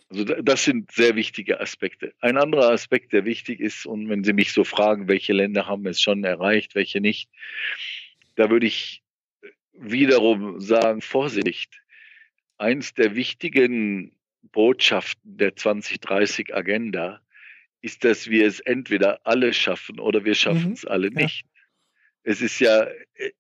Also 0.09 0.23
das 0.23 0.63
sind 0.63 0.91
sehr 0.91 1.15
wichtige 1.15 1.59
Aspekte. 1.59 2.13
Ein 2.19 2.37
anderer 2.37 2.71
Aspekt, 2.71 3.13
der 3.13 3.25
wichtig 3.25 3.59
ist, 3.59 3.85
und 3.85 4.09
wenn 4.09 4.23
Sie 4.23 4.33
mich 4.33 4.53
so 4.53 4.63
fragen, 4.63 5.07
welche 5.07 5.33
Länder 5.33 5.67
haben 5.67 5.85
es 5.85 6.01
schon 6.01 6.23
erreicht, 6.23 6.73
welche 6.73 6.99
nicht, 6.99 7.29
da 8.35 8.49
würde 8.49 8.65
ich 8.65 9.03
wiederum 9.73 10.59
sagen, 10.59 11.01
Vorsicht. 11.01 11.81
Eins 12.57 12.93
der 12.93 13.15
wichtigen 13.15 14.15
Botschaften 14.51 15.37
der 15.37 15.55
2030 15.55 16.55
Agenda 16.55 17.21
ist, 17.81 18.03
dass 18.03 18.29
wir 18.29 18.47
es 18.47 18.59
entweder 18.59 19.21
alle 19.25 19.53
schaffen 19.53 19.99
oder 19.99 20.25
wir 20.25 20.35
schaffen 20.35 20.69
mhm. 20.69 20.73
es 20.73 20.85
alle 20.85 21.11
nicht. 21.11 21.45
Ja. 21.45 21.61
Es 22.23 22.41
ist 22.41 22.59
ja, 22.59 22.83
äh, 23.13 23.31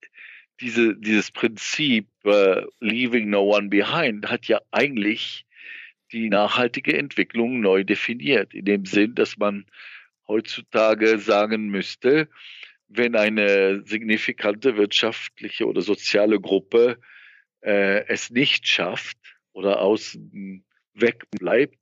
diese, 0.61 0.95
dieses 0.95 1.31
Prinzip 1.31 2.07
uh, 2.25 2.61
Leaving 2.79 3.29
No 3.29 3.55
One 3.55 3.69
Behind 3.69 4.27
hat 4.29 4.45
ja 4.47 4.61
eigentlich 4.71 5.45
die 6.11 6.29
nachhaltige 6.29 6.97
Entwicklung 6.97 7.59
neu 7.61 7.83
definiert, 7.83 8.53
in 8.53 8.65
dem 8.65 8.85
Sinn, 8.85 9.15
dass 9.15 9.37
man 9.37 9.65
heutzutage 10.27 11.19
sagen 11.19 11.69
müsste, 11.69 12.29
wenn 12.87 13.15
eine 13.15 13.83
signifikante 13.85 14.77
wirtschaftliche 14.77 15.67
oder 15.67 15.81
soziale 15.81 16.39
Gruppe 16.39 16.99
äh, 17.61 18.05
es 18.07 18.29
nicht 18.31 18.67
schafft 18.67 19.17
oder 19.53 19.81
außen 19.81 20.63
weg 20.93 21.29
bleibt, 21.31 21.77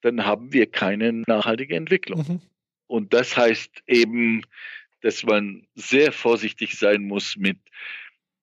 dann 0.00 0.24
haben 0.24 0.52
wir 0.52 0.70
keine 0.70 1.12
nachhaltige 1.26 1.76
Entwicklung. 1.76 2.24
Mhm. 2.26 2.40
Und 2.86 3.12
das 3.12 3.36
heißt 3.36 3.82
eben, 3.86 4.42
dass 5.02 5.22
man 5.22 5.66
sehr 5.74 6.12
vorsichtig 6.12 6.78
sein 6.78 7.04
muss 7.04 7.36
mit, 7.36 7.58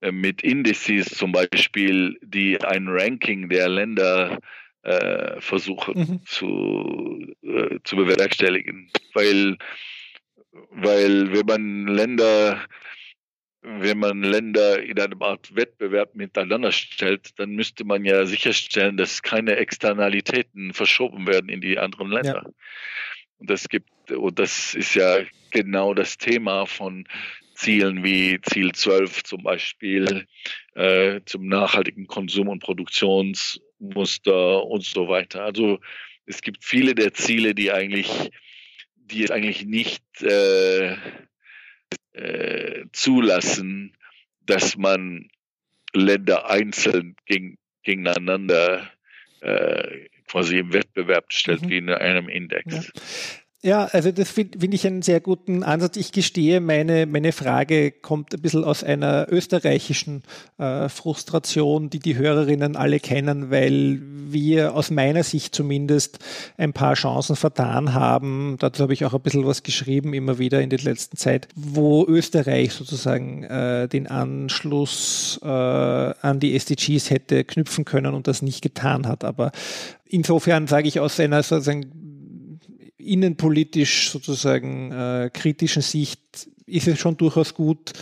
äh, 0.02 0.12
mit 0.12 0.44
Indizes 0.44 1.10
zum 1.10 1.32
Beispiel, 1.32 2.18
die 2.22 2.62
ein 2.62 2.88
Ranking 2.88 3.50
der 3.50 3.70
Länder 3.70 4.34
äh, 4.34 4.38
versuchen 5.40 6.00
mhm. 6.00 6.26
zu, 6.26 7.34
äh, 7.42 7.80
zu 7.84 7.96
bewerkstelligen. 7.96 8.90
Weil, 9.14 9.58
weil 10.72 11.34
wenn 11.34 11.46
man 11.46 11.88
Länder 11.88 12.62
wenn 13.68 13.98
man 13.98 14.24
Länder 14.24 14.82
in 14.82 15.00
einem 15.00 15.22
Art 15.22 15.54
Wettbewerb 15.54 16.16
miteinander 16.16 16.72
stellt, 16.72 17.38
dann 17.38 17.52
müsste 17.52 17.84
man 17.84 18.06
ja 18.06 18.26
sicherstellen, 18.26 18.96
dass 18.96 19.22
keine 19.22 19.58
Externalitäten 19.58 20.74
verschoben 20.74 21.28
werden 21.28 21.50
in 21.50 21.60
die 21.60 21.78
anderen 21.78 22.10
Länder. 22.10 22.44
Ja. 22.46 22.52
Und 23.40 23.50
das 23.50 23.68
gibt, 23.68 24.12
und 24.12 24.40
das 24.40 24.74
ist 24.74 24.96
ja 24.96 25.20
genau 25.52 25.94
das 25.94 26.18
Thema 26.18 26.66
von 26.66 27.08
Zielen 27.56 28.04
wie 28.04 28.40
Ziel 28.42 28.72
12 28.72 29.24
zum 29.24 29.44
Beispiel 29.44 30.28
äh, 30.76 31.22
zum 31.26 31.48
nachhaltigen 31.48 32.08
Konsum- 32.08 32.50
und 32.50 32.64
Produktionsmuster 33.80 34.64
und 34.66 34.84
so 34.84 35.08
weiter. 35.08 35.44
Also 35.44 35.80
es 36.26 36.42
gibt 36.42 36.64
viele 36.64 36.96
der 36.96 37.14
Ziele, 37.14 37.56
die 37.56 37.72
eigentlich, 37.72 38.32
die 38.96 39.24
es 39.24 39.32
eigentlich 39.32 39.66
nicht 39.66 40.04
äh, 40.22 40.96
äh, 42.14 42.86
zulassen, 42.92 43.96
dass 44.42 44.78
man 44.78 45.30
Länder 45.94 46.50
einzeln 46.50 47.16
gegen, 47.26 47.58
gegeneinander 47.84 48.92
äh, 49.42 50.08
quasi 50.28 50.60
im 50.60 50.74
Wettbewerb 50.74 51.32
stellt, 51.32 51.62
mhm. 51.62 51.70
wie 51.70 51.78
in 51.78 51.90
einem 51.90 52.30
Index. 52.30 52.88
Ja. 52.88 53.02
Ja, 53.64 53.86
also 53.86 54.12
das 54.12 54.30
finde 54.30 54.60
find 54.60 54.74
ich 54.76 54.86
einen 54.86 55.02
sehr 55.02 55.20
guten 55.20 55.64
Ansatz. 55.64 55.98
Ich 55.98 56.12
gestehe, 56.12 56.62
meine, 56.62 57.08
meine 57.08 57.32
Frage 57.32 57.92
kommt 57.92 58.36
ein 58.36 58.42
bisschen 58.42 58.64
aus 58.64 58.84
einer 58.84 59.26
österreichischen 59.32 60.22
äh, 60.60 60.90
Frustration, 60.90 61.90
die 61.90 61.98
die 61.98 62.16
Hörerinnen 62.16 62.76
alle 62.76 63.00
kennen, 63.00 63.50
weil 63.50 64.00
wir 64.04 64.76
aus 64.76 64.92
meiner 64.92 65.24
Sicht 65.24 65.56
zumindest 65.56 66.20
ein 66.58 66.72
paar 66.72 66.94
Chancen 66.94 67.36
vertan 67.36 67.96
haben. 67.96 68.58
Dazu 68.60 68.84
habe 68.84 68.94
ich 68.94 69.06
auch 69.06 69.16
ein 69.16 69.22
bisschen 69.22 69.48
was 69.48 69.64
geschrieben, 69.64 70.14
immer 70.14 70.38
wieder 70.38 70.62
in 70.62 70.70
der 70.70 70.80
letzten 70.80 71.18
Zeit, 71.18 71.48
wo 71.56 72.06
Österreich 72.06 72.74
sozusagen 72.74 73.44
äh, 73.44 73.88
den 73.88 74.06
Anschluss 74.06 75.40
äh, 75.42 75.48
an 75.48 76.40
die 76.40 76.56
SDGs 76.56 77.10
hätte 77.10 77.44
knüpfen 77.44 77.86
können 77.86 78.14
und 78.14 78.28
das 78.28 78.44
nicht 78.44 78.62
getan 78.62 79.08
hat. 79.08 79.24
Aber 79.24 79.52
insofern 80.06 80.68
sage 80.68 80.88
ich 80.88 81.00
aus 81.00 81.20
einer 81.20 81.42
sozusagen 81.42 82.07
innenpolitisch 83.08 84.10
sozusagen 84.10 84.92
äh, 84.92 85.30
kritischen 85.34 85.82
Sicht 85.82 86.50
ist 86.68 86.88
es 86.88 87.00
schon 87.00 87.16
durchaus 87.16 87.54
gut, 87.54 87.94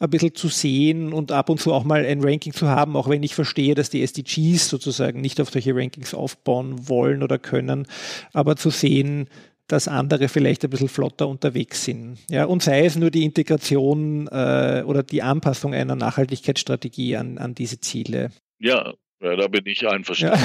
ein 0.00 0.10
bisschen 0.10 0.34
zu 0.34 0.48
sehen 0.48 1.12
und 1.12 1.30
ab 1.30 1.50
und 1.50 1.60
zu 1.60 1.72
auch 1.72 1.84
mal 1.84 2.04
ein 2.06 2.24
Ranking 2.24 2.54
zu 2.54 2.68
haben, 2.68 2.96
auch 2.96 3.08
wenn 3.08 3.22
ich 3.22 3.34
verstehe, 3.34 3.74
dass 3.74 3.90
die 3.90 4.02
SDGs 4.02 4.68
sozusagen 4.68 5.20
nicht 5.20 5.40
auf 5.40 5.50
solche 5.50 5.74
Rankings 5.76 6.14
aufbauen 6.14 6.88
wollen 6.88 7.22
oder 7.22 7.38
können, 7.38 7.86
aber 8.32 8.56
zu 8.56 8.70
sehen, 8.70 9.28
dass 9.68 9.88
andere 9.88 10.28
vielleicht 10.28 10.64
ein 10.64 10.70
bisschen 10.70 10.88
flotter 10.88 11.28
unterwegs 11.28 11.84
sind. 11.84 12.18
Ja, 12.30 12.44
und 12.46 12.62
sei 12.62 12.84
es 12.84 12.96
nur 12.96 13.10
die 13.10 13.24
Integration 13.24 14.26
äh, 14.28 14.82
oder 14.86 15.02
die 15.02 15.22
Anpassung 15.22 15.74
einer 15.74 15.96
Nachhaltigkeitsstrategie 15.96 17.16
an, 17.16 17.38
an 17.38 17.54
diese 17.54 17.80
Ziele. 17.80 18.30
Ja, 18.58 18.94
ja, 19.24 19.36
da 19.36 19.48
bin 19.48 19.66
ich 19.66 19.86
einverstanden. 19.86 20.40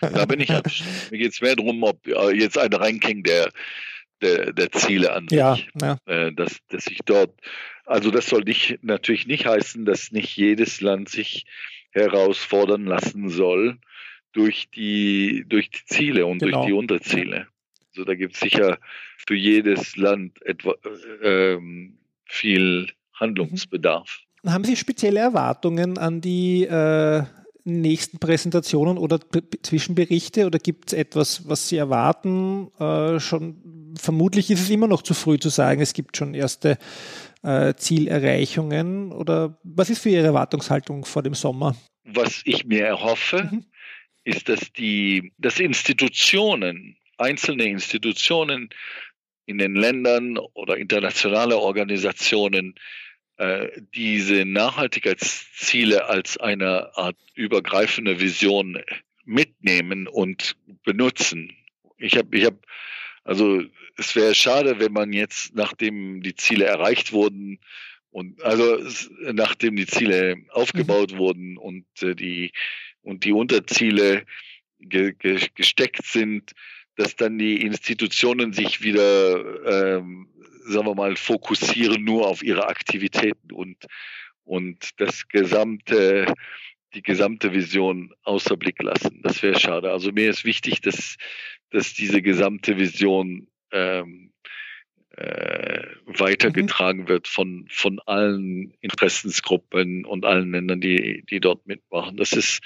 Ja. 0.00 0.10
da 0.10 0.24
bin 0.24 0.40
ich 0.40 0.50
einverstanden. 0.50 0.94
Mir 1.10 1.18
geht 1.18 1.32
es 1.32 1.40
mehr 1.40 1.56
darum, 1.56 1.82
ob 1.82 2.06
äh, 2.06 2.30
jetzt 2.30 2.56
ein 2.56 2.72
Ranking 2.72 3.22
der, 3.22 3.50
der, 4.22 4.52
der 4.52 4.70
Ziele 4.72 5.12
an 5.12 5.26
ja, 5.30 5.56
sich, 5.56 5.68
ja. 5.80 5.98
Äh, 6.06 6.32
dass, 6.32 6.58
dass 6.68 6.86
ich 6.86 7.00
dort, 7.04 7.34
also 7.86 8.10
das 8.10 8.28
soll 8.28 8.42
nicht, 8.42 8.78
natürlich 8.82 9.26
nicht 9.26 9.46
heißen, 9.46 9.84
dass 9.84 10.12
nicht 10.12 10.36
jedes 10.36 10.80
Land 10.80 11.08
sich 11.08 11.46
herausfordern 11.90 12.84
lassen 12.84 13.28
soll, 13.28 13.78
durch 14.32 14.68
die, 14.70 15.44
durch 15.48 15.70
die 15.70 15.84
Ziele 15.86 16.26
und 16.26 16.38
Genau. 16.38 16.58
durch 16.58 16.66
die 16.66 16.72
Unterziele. 16.72 17.48
Also 17.88 18.04
da 18.04 18.14
gibt 18.14 18.34
es 18.34 18.40
sicher 18.40 18.78
für 19.26 19.34
jedes 19.34 19.96
Land 19.96 20.40
etwa, 20.46 20.74
äh, 21.22 21.54
ähm, 21.54 21.98
viel 22.24 22.88
Handlungsbedarf. 23.14 24.20
Haben 24.46 24.64
Sie 24.64 24.76
spezielle 24.76 25.20
Erwartungen 25.20 25.98
an 25.98 26.20
die 26.20 26.64
äh, 26.64 27.24
nächsten 27.64 28.18
Präsentationen 28.18 28.98
oder 28.98 29.20
Zwischenberichte 29.62 30.46
oder 30.46 30.58
gibt 30.58 30.92
es 30.92 30.98
etwas, 30.98 31.48
was 31.48 31.68
Sie 31.68 31.76
erwarten? 31.76 32.70
Äh, 32.78 33.20
schon 33.20 33.94
vermutlich 33.98 34.50
ist 34.50 34.60
es 34.60 34.70
immer 34.70 34.88
noch 34.88 35.02
zu 35.02 35.14
früh 35.14 35.38
zu 35.38 35.48
sagen, 35.48 35.80
es 35.80 35.92
gibt 35.92 36.16
schon 36.16 36.34
erste 36.34 36.78
äh, 37.42 37.74
Zielerreichungen 37.74 39.12
oder 39.12 39.58
was 39.62 39.90
ist 39.90 40.02
für 40.02 40.10
Ihre 40.10 40.26
Erwartungshaltung 40.26 41.04
vor 41.04 41.22
dem 41.22 41.34
Sommer? 41.34 41.76
Was 42.04 42.42
ich 42.44 42.64
mir 42.64 42.86
erhoffe, 42.86 43.48
Mhm. 43.50 43.64
ist, 44.24 44.48
dass 44.48 44.72
die, 44.72 45.32
dass 45.38 45.60
Institutionen, 45.60 46.96
einzelne 47.18 47.64
Institutionen 47.64 48.70
in 49.46 49.58
den 49.58 49.74
Ländern 49.74 50.38
oder 50.38 50.76
internationale 50.76 51.58
Organisationen 51.58 52.74
diese 53.94 54.44
Nachhaltigkeitsziele 54.44 56.06
als 56.06 56.36
eine 56.36 56.96
Art 56.96 57.16
übergreifende 57.34 58.20
Vision 58.20 58.82
mitnehmen 59.24 60.06
und 60.06 60.56
benutzen. 60.84 61.56
Ich 61.96 62.16
habe, 62.16 62.36
ich 62.36 62.44
habe, 62.44 62.58
also 63.24 63.62
es 63.96 64.14
wäre 64.16 64.34
schade, 64.34 64.78
wenn 64.78 64.92
man 64.92 65.12
jetzt, 65.12 65.54
nachdem 65.54 66.22
die 66.22 66.34
Ziele 66.34 66.66
erreicht 66.66 67.12
wurden 67.12 67.60
und 68.10 68.42
also 68.42 68.78
nachdem 69.32 69.76
die 69.76 69.86
Ziele 69.86 70.36
aufgebaut 70.50 71.16
wurden 71.16 71.56
und 71.56 71.86
äh, 72.02 72.14
die 72.14 72.52
und 73.02 73.24
die 73.24 73.32
Unterziele 73.32 74.26
ge, 74.80 75.12
ge, 75.12 75.40
gesteckt 75.54 76.04
sind, 76.04 76.52
dass 76.96 77.16
dann 77.16 77.38
die 77.38 77.62
Institutionen 77.62 78.52
sich 78.52 78.82
wieder, 78.82 79.96
ähm, 79.96 80.28
sagen 80.66 80.86
wir 80.86 80.94
mal, 80.94 81.16
fokussieren 81.16 82.04
nur 82.04 82.28
auf 82.28 82.42
ihre 82.42 82.68
Aktivitäten 82.68 83.52
und 83.52 83.76
und 84.44 85.00
das 85.00 85.28
gesamte 85.28 86.26
die 86.94 87.02
gesamte 87.02 87.52
Vision 87.52 88.12
außer 88.24 88.56
Blick 88.56 88.82
lassen. 88.82 89.20
Das 89.22 89.44
wäre 89.44 89.60
schade. 89.60 89.92
Also 89.92 90.10
mir 90.10 90.28
ist 90.28 90.44
wichtig, 90.44 90.80
dass 90.80 91.16
dass 91.70 91.94
diese 91.94 92.20
gesamte 92.20 92.78
Vision 92.78 93.46
ähm, 93.70 94.32
äh, 95.16 95.82
weitergetragen 96.06 97.08
wird 97.08 97.28
von, 97.28 97.66
von 97.68 98.00
allen 98.06 98.72
Interessensgruppen 98.80 100.04
und 100.04 100.24
allen 100.24 100.52
Ländern, 100.52 100.80
die, 100.80 101.24
die 101.28 101.40
dort 101.40 101.66
mitmachen. 101.66 102.16
Das 102.16 102.32
ist 102.32 102.60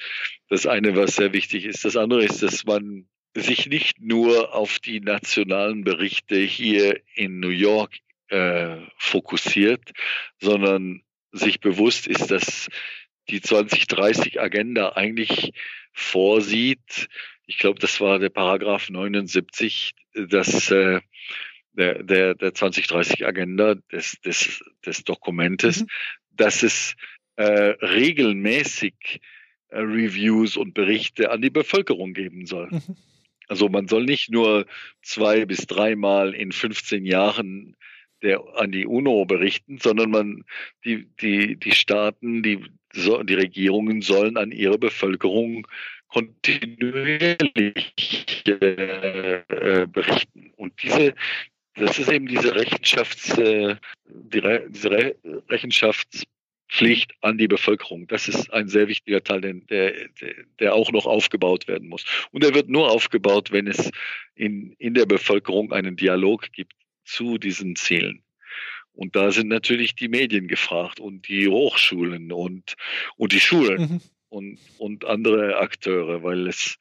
das 0.48 0.66
eine, 0.66 0.94
was 0.94 1.16
sehr 1.16 1.32
wichtig 1.32 1.64
ist. 1.64 1.84
Das 1.84 1.96
andere 1.96 2.24
ist, 2.24 2.42
dass 2.42 2.64
man 2.64 3.08
sich 3.34 3.66
nicht 3.66 4.00
nur 4.00 4.54
auf 4.54 4.78
die 4.78 5.00
nationalen 5.00 5.84
Berichte 5.84 6.36
hier 6.36 7.00
in 7.14 7.40
New 7.40 7.48
York 7.48 7.98
äh, 8.28 8.76
fokussiert, 8.96 9.92
sondern 10.40 11.02
sich 11.32 11.60
bewusst 11.60 12.06
ist, 12.06 12.30
dass 12.30 12.68
die 13.28 13.40
2030-Agenda 13.40 14.90
eigentlich 14.90 15.52
vorsieht, 15.92 17.08
ich 17.46 17.58
glaube, 17.58 17.78
das 17.78 18.00
war 18.00 18.18
der 18.18 18.30
Paragraph 18.30 18.88
79, 18.88 19.92
dass 20.14 20.70
äh, 20.70 21.00
der, 21.72 22.02
der, 22.02 22.34
der 22.34 22.52
2030-Agenda 22.52 23.74
des, 23.92 24.20
des, 24.24 24.64
des 24.86 25.04
Dokumentes, 25.04 25.82
Mhm. 25.82 25.86
dass 26.30 26.62
es 26.62 26.94
äh, 27.36 27.44
regelmäßig 27.44 29.20
äh, 29.68 29.78
Reviews 29.78 30.56
und 30.56 30.74
Berichte 30.74 31.30
an 31.30 31.42
die 31.42 31.50
Bevölkerung 31.50 32.14
geben 32.14 32.46
soll. 32.46 32.68
Mhm. 32.70 32.96
Also 33.48 33.68
man 33.68 33.88
soll 33.88 34.04
nicht 34.04 34.30
nur 34.30 34.66
zwei 35.02 35.44
bis 35.44 35.66
dreimal 35.66 36.34
in 36.34 36.52
15 36.52 37.04
Jahren 37.04 37.76
der, 38.22 38.42
an 38.56 38.72
die 38.72 38.86
UNO 38.86 39.26
berichten, 39.26 39.78
sondern 39.78 40.10
man, 40.10 40.44
die, 40.84 41.06
die, 41.20 41.56
die 41.56 41.72
Staaten, 41.72 42.42
die, 42.42 42.64
die 42.94 43.34
Regierungen 43.34 44.02
sollen 44.02 44.36
an 44.36 44.50
ihre 44.50 44.78
Bevölkerung 44.78 45.66
kontinuierlich 46.08 48.44
äh, 48.46 49.86
berichten. 49.86 50.52
Und 50.56 50.82
diese, 50.82 51.14
das 51.74 51.98
ist 51.98 52.10
eben 52.10 52.26
diese 52.26 52.54
Rechenschafts, 52.54 53.36
äh, 53.36 53.76
die 54.06 54.38
Re 54.38 54.66
diese 54.68 54.90
Re 54.90 55.16
Rechenschaftspflicht 56.74 57.12
an 57.20 57.38
die 57.38 57.48
Bevölkerung. 57.48 58.06
Das 58.06 58.28
ist 58.28 58.52
ein 58.52 58.68
sehr 58.68 58.88
wichtiger 58.88 59.22
Teil, 59.22 59.40
der, 59.40 59.94
der 60.58 60.74
auch 60.74 60.92
noch 60.92 61.06
aufgebaut 61.06 61.68
werden 61.68 61.88
muss. 61.88 62.04
Und 62.30 62.44
er 62.44 62.54
wird 62.54 62.68
nur 62.68 62.90
aufgebaut, 62.90 63.52
wenn 63.52 63.66
es 63.66 63.90
in, 64.34 64.72
in 64.78 64.94
der 64.94 65.06
Bevölkerung 65.06 65.72
einen 65.72 65.96
Dialog 65.96 66.52
gibt 66.52 66.74
zu 67.04 67.38
diesen 67.38 67.76
Zielen. 67.76 68.22
Und 68.92 69.16
da 69.16 69.32
sind 69.32 69.48
natürlich 69.48 69.94
die 69.96 70.08
Medien 70.08 70.46
gefragt 70.46 71.00
und 71.00 71.26
die 71.28 71.48
Hochschulen 71.48 72.30
und, 72.32 72.74
und 73.16 73.32
die 73.32 73.40
Schulen 73.40 73.80
Mhm. 73.80 74.00
und, 74.28 74.58
und 74.78 75.04
andere 75.04 75.58
Akteure, 75.58 76.22
weil 76.22 76.46
es 76.46 76.76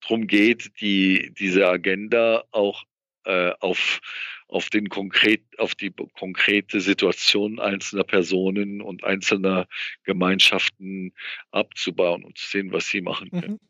darum 0.00 0.26
geht, 0.26 0.80
die, 0.80 1.32
diese 1.36 1.66
Agenda 1.68 2.44
auch 2.52 2.84
äh, 3.24 3.50
auf, 3.58 4.00
auf, 4.48 4.70
den 4.70 4.88
konkret, 4.88 5.42
auf 5.58 5.74
die 5.74 5.92
konkrete 6.18 6.80
Situation 6.80 7.58
einzelner 7.58 8.04
Personen 8.04 8.80
und 8.80 9.04
einzelner 9.04 9.66
Gemeinschaften 10.04 11.12
abzubauen 11.50 12.24
und 12.24 12.38
zu 12.38 12.48
sehen, 12.48 12.72
was 12.72 12.88
sie 12.88 13.00
machen 13.00 13.30
können. 13.30 13.52
Mhm. 13.52 13.60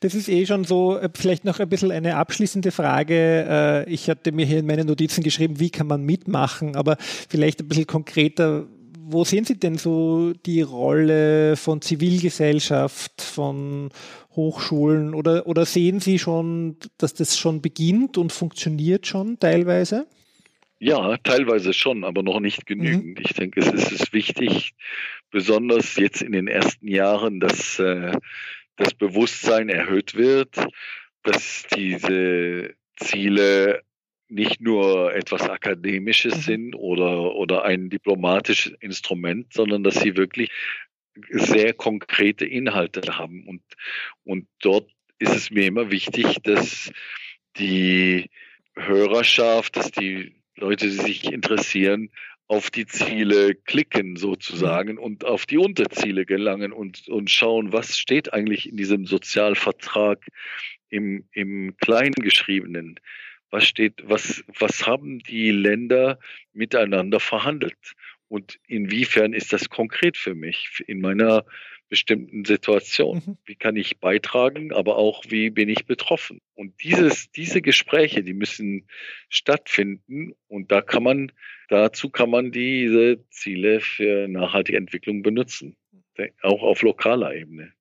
Das 0.00 0.14
ist 0.14 0.28
eh 0.28 0.44
schon 0.46 0.64
so, 0.64 0.98
äh, 0.98 1.08
vielleicht 1.14 1.44
noch 1.44 1.60
ein 1.60 1.68
bisschen 1.68 1.90
eine 1.90 2.16
abschließende 2.16 2.72
Frage. 2.72 3.84
Äh, 3.86 3.92
Ich 3.92 4.08
hatte 4.10 4.32
mir 4.32 4.46
hier 4.46 4.58
in 4.58 4.66
meine 4.66 4.84
Notizen 4.84 5.22
geschrieben, 5.22 5.60
wie 5.60 5.70
kann 5.70 5.86
man 5.86 6.02
mitmachen, 6.02 6.76
aber 6.76 6.96
vielleicht 7.00 7.60
ein 7.60 7.68
bisschen 7.68 7.86
konkreter. 7.86 8.66
Wo 9.08 9.22
sehen 9.22 9.44
Sie 9.44 9.56
denn 9.56 9.78
so 9.78 10.32
die 10.32 10.62
Rolle 10.62 11.56
von 11.56 11.80
Zivilgesellschaft, 11.80 13.22
von 13.22 13.90
Hochschulen 14.34 15.14
oder, 15.14 15.46
oder 15.46 15.64
sehen 15.64 16.00
Sie 16.00 16.18
schon, 16.18 16.76
dass 16.98 17.14
das 17.14 17.38
schon 17.38 17.62
beginnt 17.62 18.18
und 18.18 18.32
funktioniert 18.32 19.06
schon 19.06 19.38
teilweise? 19.38 20.08
Ja, 20.80 21.16
teilweise 21.18 21.72
schon, 21.72 22.02
aber 22.02 22.24
noch 22.24 22.40
nicht 22.40 22.66
genügend. 22.66 23.20
Ich 23.20 23.34
denke, 23.34 23.60
es 23.60 23.68
ist, 23.68 23.92
es 23.92 24.12
wichtig, 24.12 24.74
besonders 25.30 25.94
jetzt 25.94 26.20
in 26.20 26.32
den 26.32 26.48
ersten 26.48 26.88
Jahren, 26.88 27.38
dass 27.38 27.78
äh, 27.78 28.10
das 28.74 28.92
Bewusstsein 28.92 29.68
erhöht 29.68 30.16
wird, 30.16 30.66
dass 31.22 31.64
diese 31.76 32.74
Ziele 32.96 33.82
nicht 34.28 34.60
nur 34.60 35.14
etwas 35.14 35.48
Akademisches 35.48 36.36
Mhm. 36.36 36.40
sind 36.40 36.74
oder, 36.74 37.34
oder 37.34 37.64
ein 37.64 37.90
diplomatisches 37.90 38.72
Instrument, 38.80 39.52
sondern 39.52 39.84
dass 39.84 40.00
sie 40.00 40.16
wirklich 40.16 40.50
sehr 41.30 41.72
konkrete 41.72 42.44
Inhalte 42.44 43.18
haben. 43.18 43.46
Und, 43.46 43.62
und 44.24 44.48
dort 44.60 44.90
ist 45.18 45.34
es 45.34 45.50
mir 45.50 45.66
immer 45.66 45.90
wichtig, 45.90 46.42
dass 46.42 46.92
die 47.56 48.28
Hörerschaft, 48.74 49.76
dass 49.76 49.90
die 49.90 50.34
Leute, 50.56 50.86
die 50.86 50.92
sich 50.92 51.24
interessieren, 51.24 52.10
auf 52.48 52.70
die 52.70 52.86
Ziele 52.86 53.54
klicken 53.54 54.16
sozusagen 54.16 54.98
und 54.98 55.24
auf 55.24 55.46
die 55.46 55.58
Unterziele 55.58 56.26
gelangen 56.26 56.72
und, 56.72 57.08
und 57.08 57.30
schauen, 57.30 57.72
was 57.72 57.98
steht 57.98 58.32
eigentlich 58.32 58.68
in 58.68 58.76
diesem 58.76 59.06
Sozialvertrag 59.06 60.24
im, 60.88 61.24
im 61.32 61.76
Kleingeschriebenen. 61.78 63.00
Was 63.50 63.66
steht, 63.66 64.02
was, 64.04 64.44
was 64.58 64.86
haben 64.86 65.20
die 65.20 65.50
Länder 65.50 66.18
miteinander 66.52 67.20
verhandelt? 67.20 67.94
Und 68.28 68.58
inwiefern 68.66 69.32
ist 69.32 69.52
das 69.52 69.68
konkret 69.68 70.16
für 70.16 70.34
mich 70.34 70.82
in 70.86 71.00
meiner 71.00 71.44
bestimmten 71.88 72.44
Situation? 72.44 73.22
Mhm. 73.24 73.38
Wie 73.44 73.54
kann 73.54 73.76
ich 73.76 73.98
beitragen, 73.98 74.72
aber 74.72 74.96
auch 74.96 75.24
wie 75.28 75.50
bin 75.50 75.68
ich 75.68 75.86
betroffen? 75.86 76.40
Und 76.54 76.82
dieses, 76.82 77.30
diese 77.30 77.62
Gespräche, 77.62 78.22
die 78.22 78.34
müssen 78.34 78.88
stattfinden 79.28 80.32
und 80.48 80.72
da 80.72 80.80
kann 80.80 81.02
man, 81.02 81.32
dazu 81.68 82.10
kann 82.10 82.30
man 82.30 82.50
diese 82.50 83.24
Ziele 83.30 83.80
für 83.80 84.28
nachhaltige 84.28 84.78
Entwicklung 84.78 85.22
benutzen, 85.22 85.76
auch 86.42 86.62
auf 86.62 86.82
lokaler 86.82 87.34
Ebene. 87.34 87.72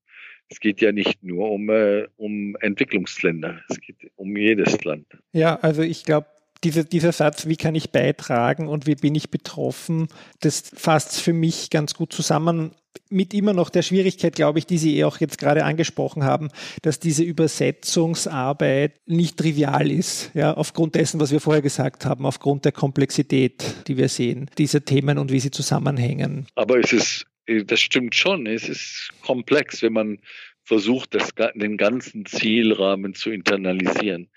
Es 0.49 0.59
geht 0.59 0.81
ja 0.81 0.91
nicht 0.91 1.23
nur 1.23 1.49
um, 1.49 1.69
äh, 1.69 2.07
um 2.17 2.55
Entwicklungsländer, 2.57 3.61
es 3.69 3.81
geht 3.81 4.11
um 4.15 4.37
jedes 4.37 4.83
Land. 4.83 5.07
Ja, 5.33 5.55
also 5.55 5.81
ich 5.81 6.03
glaube, 6.03 6.27
diese, 6.63 6.83
dieser 6.83 7.11
Satz, 7.11 7.47
wie 7.47 7.57
kann 7.57 7.75
ich 7.75 7.91
beitragen 7.91 8.67
und 8.67 8.87
wie 8.87 8.95
bin 8.95 9.15
ich 9.15 9.29
betroffen, 9.29 10.07
das 10.39 10.63
fasst 10.75 11.21
für 11.21 11.33
mich 11.33 11.69
ganz 11.69 11.93
gut 11.93 12.11
zusammen. 12.11 12.71
Mit 13.09 13.33
immer 13.33 13.53
noch 13.53 13.69
der 13.69 13.81
Schwierigkeit, 13.81 14.35
glaube 14.35 14.57
ich, 14.57 14.65
die 14.65 14.77
Sie 14.77 14.97
eh 14.97 15.03
auch 15.03 15.19
jetzt 15.19 15.37
gerade 15.37 15.65
angesprochen 15.65 16.23
haben, 16.23 16.47
dass 16.81 16.99
diese 16.99 17.23
Übersetzungsarbeit 17.23 18.93
nicht 19.05 19.37
trivial 19.37 19.91
ist, 19.91 20.31
ja, 20.33 20.53
aufgrund 20.53 20.95
dessen, 20.95 21.19
was 21.19 21.31
wir 21.31 21.41
vorher 21.41 21.61
gesagt 21.61 22.05
haben, 22.05 22.25
aufgrund 22.25 22.63
der 22.63 22.71
Komplexität, 22.71 23.63
die 23.87 23.97
wir 23.97 24.07
sehen, 24.07 24.49
dieser 24.57 24.83
Themen 24.83 25.17
und 25.17 25.31
wie 25.31 25.41
sie 25.41 25.51
zusammenhängen. 25.51 26.47
Aber 26.55 26.79
es 26.79 26.93
ist, 26.93 27.25
das 27.47 27.81
stimmt 27.81 28.15
schon, 28.15 28.47
es 28.47 28.69
ist 28.69 29.11
komplex, 29.21 29.81
wenn 29.81 29.93
man 29.93 30.19
versucht, 30.63 31.13
das, 31.13 31.33
den 31.53 31.77
ganzen 31.77 32.25
Zielrahmen 32.25 33.13
zu 33.13 33.31
internalisieren. 33.31 34.29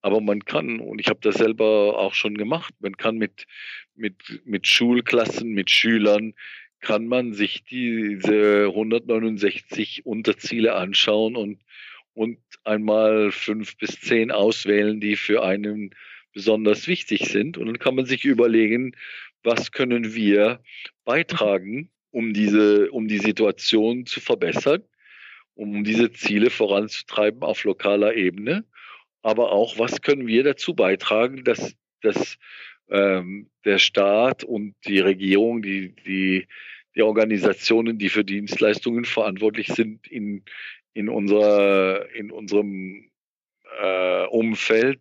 Aber 0.00 0.20
man 0.20 0.44
kann, 0.44 0.80
und 0.80 0.98
ich 1.00 1.08
habe 1.08 1.20
das 1.22 1.36
selber 1.36 1.98
auch 1.98 2.14
schon 2.14 2.36
gemacht, 2.36 2.74
man 2.80 2.96
kann 2.96 3.16
mit, 3.16 3.46
mit, 3.94 4.42
mit 4.44 4.66
Schulklassen, 4.66 5.52
mit 5.52 5.70
Schülern, 5.70 6.34
kann 6.80 7.06
man 7.06 7.32
sich 7.32 7.64
diese 7.64 8.66
169 8.66 10.04
Unterziele 10.04 10.74
anschauen 10.74 11.36
und, 11.36 11.62
und 12.12 12.38
einmal 12.64 13.32
fünf 13.32 13.78
bis 13.78 14.00
zehn 14.00 14.30
auswählen, 14.30 15.00
die 15.00 15.16
für 15.16 15.42
einen 15.42 15.94
besonders 16.34 16.86
wichtig 16.86 17.26
sind. 17.28 17.56
Und 17.56 17.66
dann 17.66 17.78
kann 17.78 17.94
man 17.94 18.04
sich 18.04 18.26
überlegen, 18.26 18.94
was 19.42 19.72
können 19.72 20.14
wir 20.14 20.60
beitragen, 21.04 21.90
um 22.14 22.32
diese, 22.32 22.92
um 22.92 23.08
die 23.08 23.18
Situation 23.18 24.06
zu 24.06 24.20
verbessern, 24.20 24.84
um 25.54 25.82
diese 25.82 26.12
Ziele 26.12 26.48
voranzutreiben 26.48 27.42
auf 27.42 27.64
lokaler 27.64 28.14
Ebene. 28.14 28.64
Aber 29.22 29.50
auch, 29.50 29.78
was 29.80 30.00
können 30.00 30.28
wir 30.28 30.44
dazu 30.44 30.74
beitragen, 30.74 31.42
dass, 31.42 31.74
dass 32.02 32.38
ähm, 32.88 33.50
der 33.64 33.78
Staat 33.78 34.44
und 34.44 34.76
die 34.86 35.00
Regierung, 35.00 35.60
die, 35.60 35.92
die, 36.06 36.46
die 36.94 37.02
Organisationen, 37.02 37.98
die 37.98 38.10
für 38.10 38.24
Dienstleistungen 38.24 39.04
verantwortlich 39.04 39.68
sind, 39.68 40.06
in, 40.06 40.44
in, 40.92 41.08
unserer, 41.08 42.08
in 42.14 42.30
unserem 42.30 43.10
äh, 43.80 44.26
Umfeld, 44.26 45.00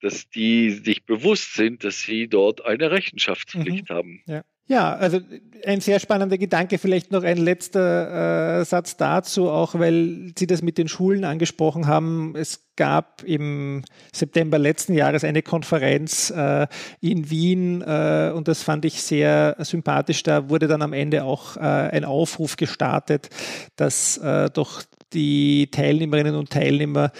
dass 0.00 0.30
die 0.30 0.70
sich 0.70 1.04
bewusst 1.04 1.54
sind, 1.54 1.84
dass 1.84 2.00
sie 2.00 2.26
dort 2.26 2.64
eine 2.64 2.90
Rechenschaftspflicht 2.90 3.90
mhm. 3.90 3.94
haben. 3.94 4.22
Ja. 4.26 4.44
Ja, 4.70 4.94
also 4.94 5.18
ein 5.64 5.80
sehr 5.80 5.98
spannender 5.98 6.36
Gedanke. 6.36 6.76
Vielleicht 6.76 7.10
noch 7.10 7.24
ein 7.24 7.38
letzter 7.38 8.60
äh, 8.60 8.64
Satz 8.66 8.98
dazu, 8.98 9.48
auch 9.48 9.74
weil 9.74 10.32
Sie 10.38 10.46
das 10.46 10.60
mit 10.60 10.76
den 10.76 10.88
Schulen 10.88 11.24
angesprochen 11.24 11.86
haben. 11.86 12.34
Es 12.36 12.66
gab 12.76 13.24
im 13.24 13.82
September 14.12 14.58
letzten 14.58 14.92
Jahres 14.92 15.24
eine 15.24 15.40
Konferenz 15.40 16.30
äh, 16.30 16.66
in 17.00 17.30
Wien 17.30 17.80
äh, 17.80 18.30
und 18.34 18.46
das 18.46 18.62
fand 18.62 18.84
ich 18.84 19.00
sehr 19.02 19.56
sympathisch. 19.60 20.22
Da 20.22 20.50
wurde 20.50 20.68
dann 20.68 20.82
am 20.82 20.92
Ende 20.92 21.24
auch 21.24 21.56
äh, 21.56 21.60
ein 21.60 22.04
Aufruf 22.04 22.56
gestartet, 22.56 23.30
dass 23.76 24.18
äh, 24.18 24.50
doch 24.50 24.82
die 25.14 25.70
Teilnehmerinnen 25.70 26.34
und 26.34 26.50
Teilnehmer 26.50 27.10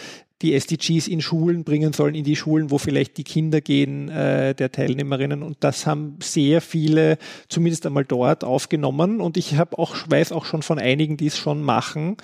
die 0.43 0.55
SDGs 0.55 1.09
in 1.09 1.21
Schulen 1.21 1.65
bringen 1.65 1.93
sollen, 1.93 2.15
in 2.15 2.25
die 2.25 2.37
Schulen, 2.37 2.71
wo 2.71 2.79
vielleicht 2.79 3.17
die 3.17 3.25
Kinder 3.25 3.61
gehen 3.61 4.09
äh, 4.09 4.55
der 4.55 4.71
Teilnehmerinnen. 4.71 5.43
Und 5.43 5.57
das 5.61 5.87
haben 5.87 6.17
sehr 6.23 6.61
viele 6.61 7.19
zumindest 7.49 7.87
einmal 7.87 8.05
dort 8.05 8.45
aufgenommen. 8.45 9.21
Und 9.21 9.37
ich 9.37 9.57
habe 9.57 9.77
auch, 9.79 9.97
weiß 10.09 10.31
auch 10.31 10.45
schon 10.45 10.63
von 10.63 10.79
einigen, 10.79 11.17
die 11.17 11.27
es 11.27 11.37
schon 11.37 11.63
machen. 11.63 12.17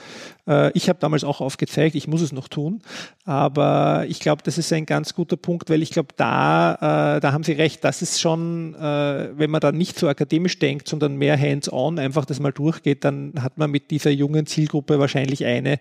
Äh, 0.46 0.70
ich 0.77 0.88
habe 0.88 0.98
damals 1.00 1.24
auch 1.24 1.40
aufgezeigt, 1.40 1.96
ich 1.96 2.07
muss 2.07 2.20
es 2.20 2.31
noch 2.31 2.46
tun. 2.46 2.83
Aber 3.24 4.05
ich 4.09 4.20
glaube, 4.20 4.42
das 4.44 4.59
ist 4.59 4.72
ein 4.72 4.87
ganz 4.87 5.14
guter 5.14 5.37
Punkt, 5.37 5.68
weil 5.68 5.83
ich 5.83 5.90
glaube, 5.90 6.11
da, 6.16 7.16
äh, 7.16 7.20
da 7.20 7.33
haben 7.33 7.42
Sie 7.42 7.53
recht, 7.53 7.83
das 7.83 8.00
ist 8.00 8.20
schon, 8.20 8.74
äh, 8.74 9.31
wenn 9.37 9.50
man 9.50 9.61
da 9.61 9.72
nicht 9.72 9.98
so 9.98 10.09
akademisch 10.09 10.59
denkt, 10.61 10.87
sondern 10.88 11.16
mehr 11.16 11.40
hands-on 11.40 11.98
einfach 11.98 12.27
das 12.27 12.38
mal 12.38 12.53
durchgeht, 12.53 13.05
dann 13.05 13.33
hat 13.40 13.59
man 13.59 13.70
mit 13.70 13.90
dieser 13.90 14.11
jungen 14.11 14.46
Zielgruppe 14.46 14.98
wahrscheinlich 14.98 15.44
eine, 15.44 15.79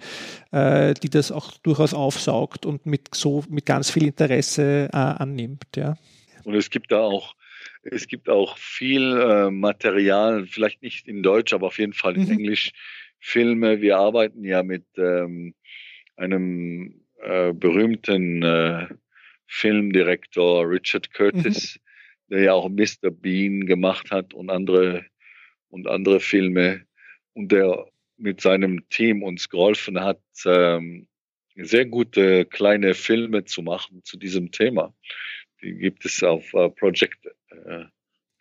äh, 0.54 0.94
die 0.94 1.10
das 1.10 1.32
auch 1.32 1.58
durchaus 1.58 1.94
auf 1.94 2.14
aufsaugt 2.14 2.66
und 2.66 2.86
mit 2.86 3.16
so 3.16 3.44
mit 3.50 3.66
ganz 3.66 3.90
viel 3.90 4.04
Interesse 4.04 4.90
äh, 4.94 4.96
annimmt. 4.96 5.66
Ja. 5.76 5.96
Und 6.44 6.54
es 6.54 6.70
gibt 6.70 6.92
da 6.92 7.00
auch 7.00 7.36
es 7.82 8.08
gibt 8.08 8.30
auch 8.30 8.58
viel 8.58 9.18
äh, 9.20 9.52
Material, 9.52 10.46
vielleicht 10.46 10.82
nicht 10.82 11.08
in 11.08 11.22
Deutsch, 11.22 11.54
aber 11.54 11.68
auf 11.68 11.80
jeden 11.80 11.94
Fall 11.94 12.16
in 12.16 12.26
mhm. 12.26 12.32
Englisch, 12.32 12.72
Filme. 13.20 13.82
Wir 13.82 13.98
arbeiten 13.98 14.44
ja 14.44 14.64
mit 14.64 14.86
ähm, 14.98 15.54
einem 16.16 17.02
äh, 17.22 17.52
berühmten 17.54 18.44
äh, 18.44 18.88
Filmdirektor 19.48 20.70
Richard 20.70 21.14
Curtis, 21.14 21.80
mhm. 22.28 22.34
der 22.34 22.44
ja 22.44 22.54
auch 22.54 22.70
Mr. 22.70 23.12
Bean 23.12 23.66
gemacht 23.66 24.12
hat 24.12 24.34
und 24.34 24.50
andere 24.50 25.06
und 25.70 25.88
andere 25.88 26.20
Filme 26.20 26.86
und 27.34 27.52
der 27.52 27.86
mit 28.18 28.42
seinem 28.42 28.88
Team 28.90 29.24
uns 29.24 29.50
geholfen 29.50 30.00
hat, 30.00 30.22
ähm, 30.46 31.08
sehr 31.56 31.86
gute 31.86 32.46
kleine 32.46 32.94
Filme 32.94 33.46
zu 33.46 33.62
machen 33.62 34.04
zu 34.04 34.18
diesem 34.18 34.52
Thema. 34.52 34.94
Die 35.62 35.74
gibt 35.76 36.06
es 36.06 36.24
auf 36.24 36.54
uh, 36.54 36.70
Project, 36.70 37.28
uh, 37.52 37.86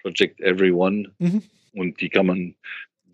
Project 0.00 0.40
Everyone 0.40 1.14
mhm. 1.18 1.42
und 1.72 2.00
die 2.00 2.08
kann 2.08 2.26
man 2.26 2.54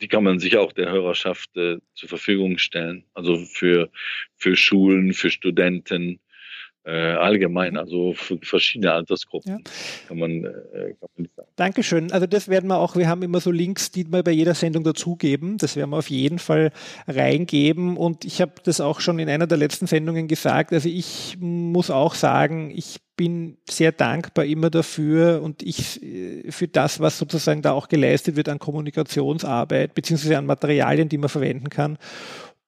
die 0.00 0.08
kann 0.08 0.24
man 0.24 0.38
sich 0.38 0.56
auch 0.56 0.72
der 0.72 0.90
Hörerschaft 0.90 1.56
äh, 1.56 1.78
zur 1.94 2.08
Verfügung 2.08 2.58
stellen. 2.58 3.04
Also 3.14 3.36
für, 3.36 3.90
für 4.36 4.56
Schulen, 4.56 5.12
für 5.12 5.30
Studenten, 5.30 6.14
äh, 6.14 6.27
allgemein, 6.90 7.76
also 7.76 8.14
für 8.14 8.38
verschiedene 8.42 8.92
Altersgruppen 8.92 9.52
ja. 9.52 9.58
kann, 10.08 10.18
man, 10.18 10.44
äh, 10.44 10.94
kann 10.98 11.08
man 11.16 11.28
sagen. 11.36 11.48
Dankeschön. 11.56 12.12
Also 12.12 12.26
das 12.26 12.48
werden 12.48 12.68
wir 12.68 12.78
auch, 12.78 12.96
wir 12.96 13.08
haben 13.08 13.22
immer 13.22 13.40
so 13.40 13.50
Links, 13.50 13.90
die 13.90 14.10
wir 14.10 14.22
bei 14.22 14.30
jeder 14.30 14.54
Sendung 14.54 14.84
dazugeben. 14.84 15.58
Das 15.58 15.76
werden 15.76 15.90
wir 15.90 15.98
auf 15.98 16.10
jeden 16.10 16.38
Fall 16.38 16.72
reingeben. 17.06 17.96
Und 17.96 18.24
ich 18.24 18.40
habe 18.40 18.52
das 18.64 18.80
auch 18.80 19.00
schon 19.00 19.18
in 19.18 19.28
einer 19.28 19.46
der 19.46 19.58
letzten 19.58 19.86
Sendungen 19.86 20.28
gesagt. 20.28 20.72
Also 20.72 20.88
ich 20.88 21.36
muss 21.40 21.90
auch 21.90 22.14
sagen, 22.14 22.72
ich 22.74 23.00
bin 23.16 23.58
sehr 23.68 23.92
dankbar 23.92 24.44
immer 24.44 24.70
dafür 24.70 25.42
und 25.42 25.62
ich 25.62 26.02
äh, 26.02 26.50
für 26.50 26.68
das, 26.68 27.00
was 27.00 27.18
sozusagen 27.18 27.62
da 27.62 27.72
auch 27.72 27.88
geleistet 27.88 28.36
wird 28.36 28.48
an 28.48 28.58
Kommunikationsarbeit 28.58 29.94
beziehungsweise 29.94 30.38
an 30.38 30.46
Materialien, 30.46 31.08
die 31.08 31.18
man 31.18 31.28
verwenden 31.28 31.68
kann. 31.68 31.98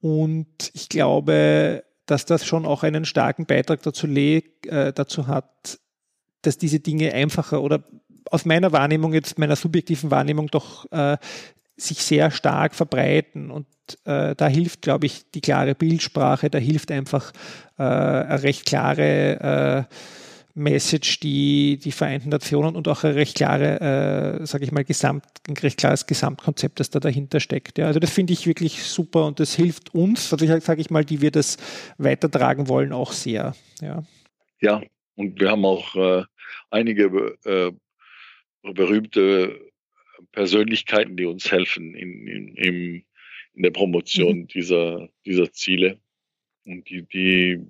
Und 0.01 0.71
ich 0.75 0.89
glaube, 0.89 1.85
dass 2.11 2.27
das 2.27 2.45
schon 2.45 2.67
auch 2.67 2.83
einen 2.83 3.05
starken 3.05 3.47
Beitrag 3.47 3.83
dazu, 3.83 4.07
äh, 4.09 4.93
dazu 4.93 5.27
hat, 5.29 5.79
dass 6.43 6.59
diese 6.59 6.81
Dinge 6.81 7.13
einfacher 7.15 7.63
oder 7.63 7.85
aus 8.31 8.45
meiner 8.45 8.73
Wahrnehmung, 8.73 9.13
jetzt 9.13 9.39
meiner 9.39 9.57
subjektiven 9.57 10.11
Wahrnehmung, 10.11 10.49
doch 10.49 10.91
äh, 10.91 11.17
sich 11.77 12.03
sehr 12.03 12.31
stark 12.31 12.75
verbreiten. 12.75 13.51
Und 13.51 13.67
äh, 14.05 14.35
da 14.35 14.49
hilft, 14.49 14.83
glaube 14.83 15.07
ich, 15.07 15.31
die 15.31 15.41
klare 15.41 15.75
Bildsprache, 15.75 16.51
da 16.51 16.59
hilft 16.59 16.91
einfach 16.91 17.33
äh, 17.79 17.83
eine 17.83 18.43
recht 18.43 18.67
klare 18.67 19.87
äh, 19.89 19.95
Message, 20.61 21.21
die 21.21 21.79
die 21.79 21.93
Vereinten 21.93 22.29
Nationen 22.29 22.77
und 22.77 22.87
auch 22.87 23.03
ein 23.05 23.13
recht 23.13 23.37
klare, 23.37 24.39
äh, 24.41 24.47
sage 24.47 24.65
ich 24.65 24.73
mal, 24.73 24.85
Gesamt, 24.85 25.25
ein 25.49 25.57
recht 25.57 25.79
klares 25.79 26.07
Gesamtkonzept, 26.07 26.79
das 26.79 26.91
da 26.91 27.01
dahinter 27.01 27.41
steckt. 27.41 27.79
Ja. 27.79 27.87
Also 27.87 27.99
das 27.99 28.11
finde 28.11 28.33
ich 28.33 28.47
wirklich 28.47 28.83
super 28.85 29.27
und 29.27 29.41
das 29.41 29.55
hilft 29.55 29.95
uns, 29.95 30.33
also 30.33 30.61
sage 30.61 30.81
ich 30.81 30.91
mal, 30.91 31.05
die 31.05 31.21
wir 31.21 31.31
das 31.31 31.57
weitertragen 31.99 32.69
wollen, 32.69 32.93
auch 32.93 33.13
sehr. 33.13 33.55
Ja, 33.81 34.05
ja 34.61 34.83
und 35.17 35.41
wir 35.41 35.51
haben 35.51 35.65
auch 35.65 35.97
äh, 35.97 36.25
einige 36.71 37.37
äh, 37.45 37.73
berühmte 38.63 39.59
Persönlichkeiten, 40.33 41.17
die 41.17 41.27
uns 41.27 41.51
helfen 41.51 41.95
in, 41.95 42.27
in, 42.27 42.55
in, 42.57 43.05
in 43.55 43.63
der 43.63 43.71
Promotion 43.71 44.41
mhm. 44.41 44.47
dieser, 44.49 45.09
dieser 45.27 45.51
Ziele. 45.53 45.99
Und 46.67 46.89
die, 46.89 47.03
die 47.03 47.61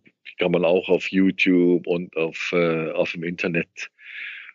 kann 0.40 0.52
man 0.52 0.64
auch 0.64 0.88
auf 0.88 1.12
YouTube 1.12 1.86
und 1.86 2.16
auf, 2.16 2.50
äh, 2.52 2.90
auf 2.92 3.12
dem 3.12 3.24
Internet 3.24 3.90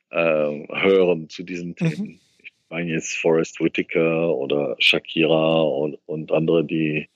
äh, 0.10 0.17
hören 0.17 1.30
zu 1.30 1.43
diesen 1.43 1.69
mhm. 1.69 1.76
Themen. 1.76 2.08
Mhm. 2.08 2.19
Ich 2.43 2.52
meine 2.69 2.91
jetzt 2.91 3.15
Forrest 3.17 3.60
Whitaker 3.60 4.36
oder 4.36 4.76
Shakira 4.80 5.62
und, 5.62 6.00
und 6.08 6.32
andere, 6.32 6.65
die, 6.65 7.08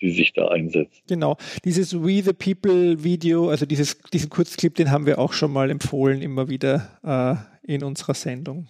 die 0.00 0.10
sich 0.10 0.32
da 0.32 0.48
einsetzen. 0.48 1.02
Genau. 1.06 1.36
Dieses 1.66 1.94
We 1.94 2.22
the 2.22 2.32
People 2.32 3.04
Video, 3.04 3.50
also 3.50 3.66
dieses, 3.66 3.98
diesen 4.10 4.30
Kurzclip, 4.30 4.74
den 4.74 4.90
haben 4.90 5.04
wir 5.04 5.18
auch 5.18 5.34
schon 5.34 5.52
mal 5.52 5.70
empfohlen, 5.70 6.22
immer 6.22 6.48
wieder 6.48 7.46
äh, 7.66 7.72
in 7.74 7.84
unserer 7.84 8.14
Sendung. 8.14 8.68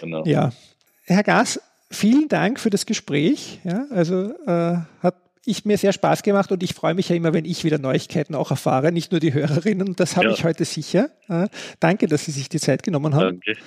Genau. 0.00 0.24
Ja. 0.24 0.52
Herr 1.04 1.24
Gas, 1.24 1.60
vielen 1.90 2.28
Dank 2.28 2.60
für 2.60 2.70
das 2.70 2.86
Gespräch. 2.86 3.58
Ja, 3.64 3.86
also 3.90 4.32
äh, 4.46 4.76
hat 5.02 5.16
ich 5.44 5.64
mir 5.64 5.78
sehr 5.78 5.92
Spaß 5.92 6.22
gemacht 6.22 6.52
und 6.52 6.62
ich 6.62 6.74
freue 6.74 6.94
mich 6.94 7.08
ja 7.08 7.16
immer, 7.16 7.32
wenn 7.32 7.44
ich 7.44 7.64
wieder 7.64 7.78
Neuigkeiten 7.78 8.34
auch 8.34 8.50
erfahre, 8.50 8.92
nicht 8.92 9.10
nur 9.10 9.20
die 9.20 9.32
Hörerinnen. 9.32 9.88
Und 9.88 10.00
das 10.00 10.16
habe 10.16 10.26
ja. 10.26 10.32
ich 10.32 10.44
heute 10.44 10.64
sicher. 10.64 11.10
Äh, 11.28 11.48
danke, 11.80 12.06
dass 12.06 12.26
Sie 12.26 12.30
sich 12.30 12.48
die 12.48 12.60
Zeit 12.60 12.82
genommen 12.82 13.14
haben. 13.14 13.40
Danke. 13.44 13.60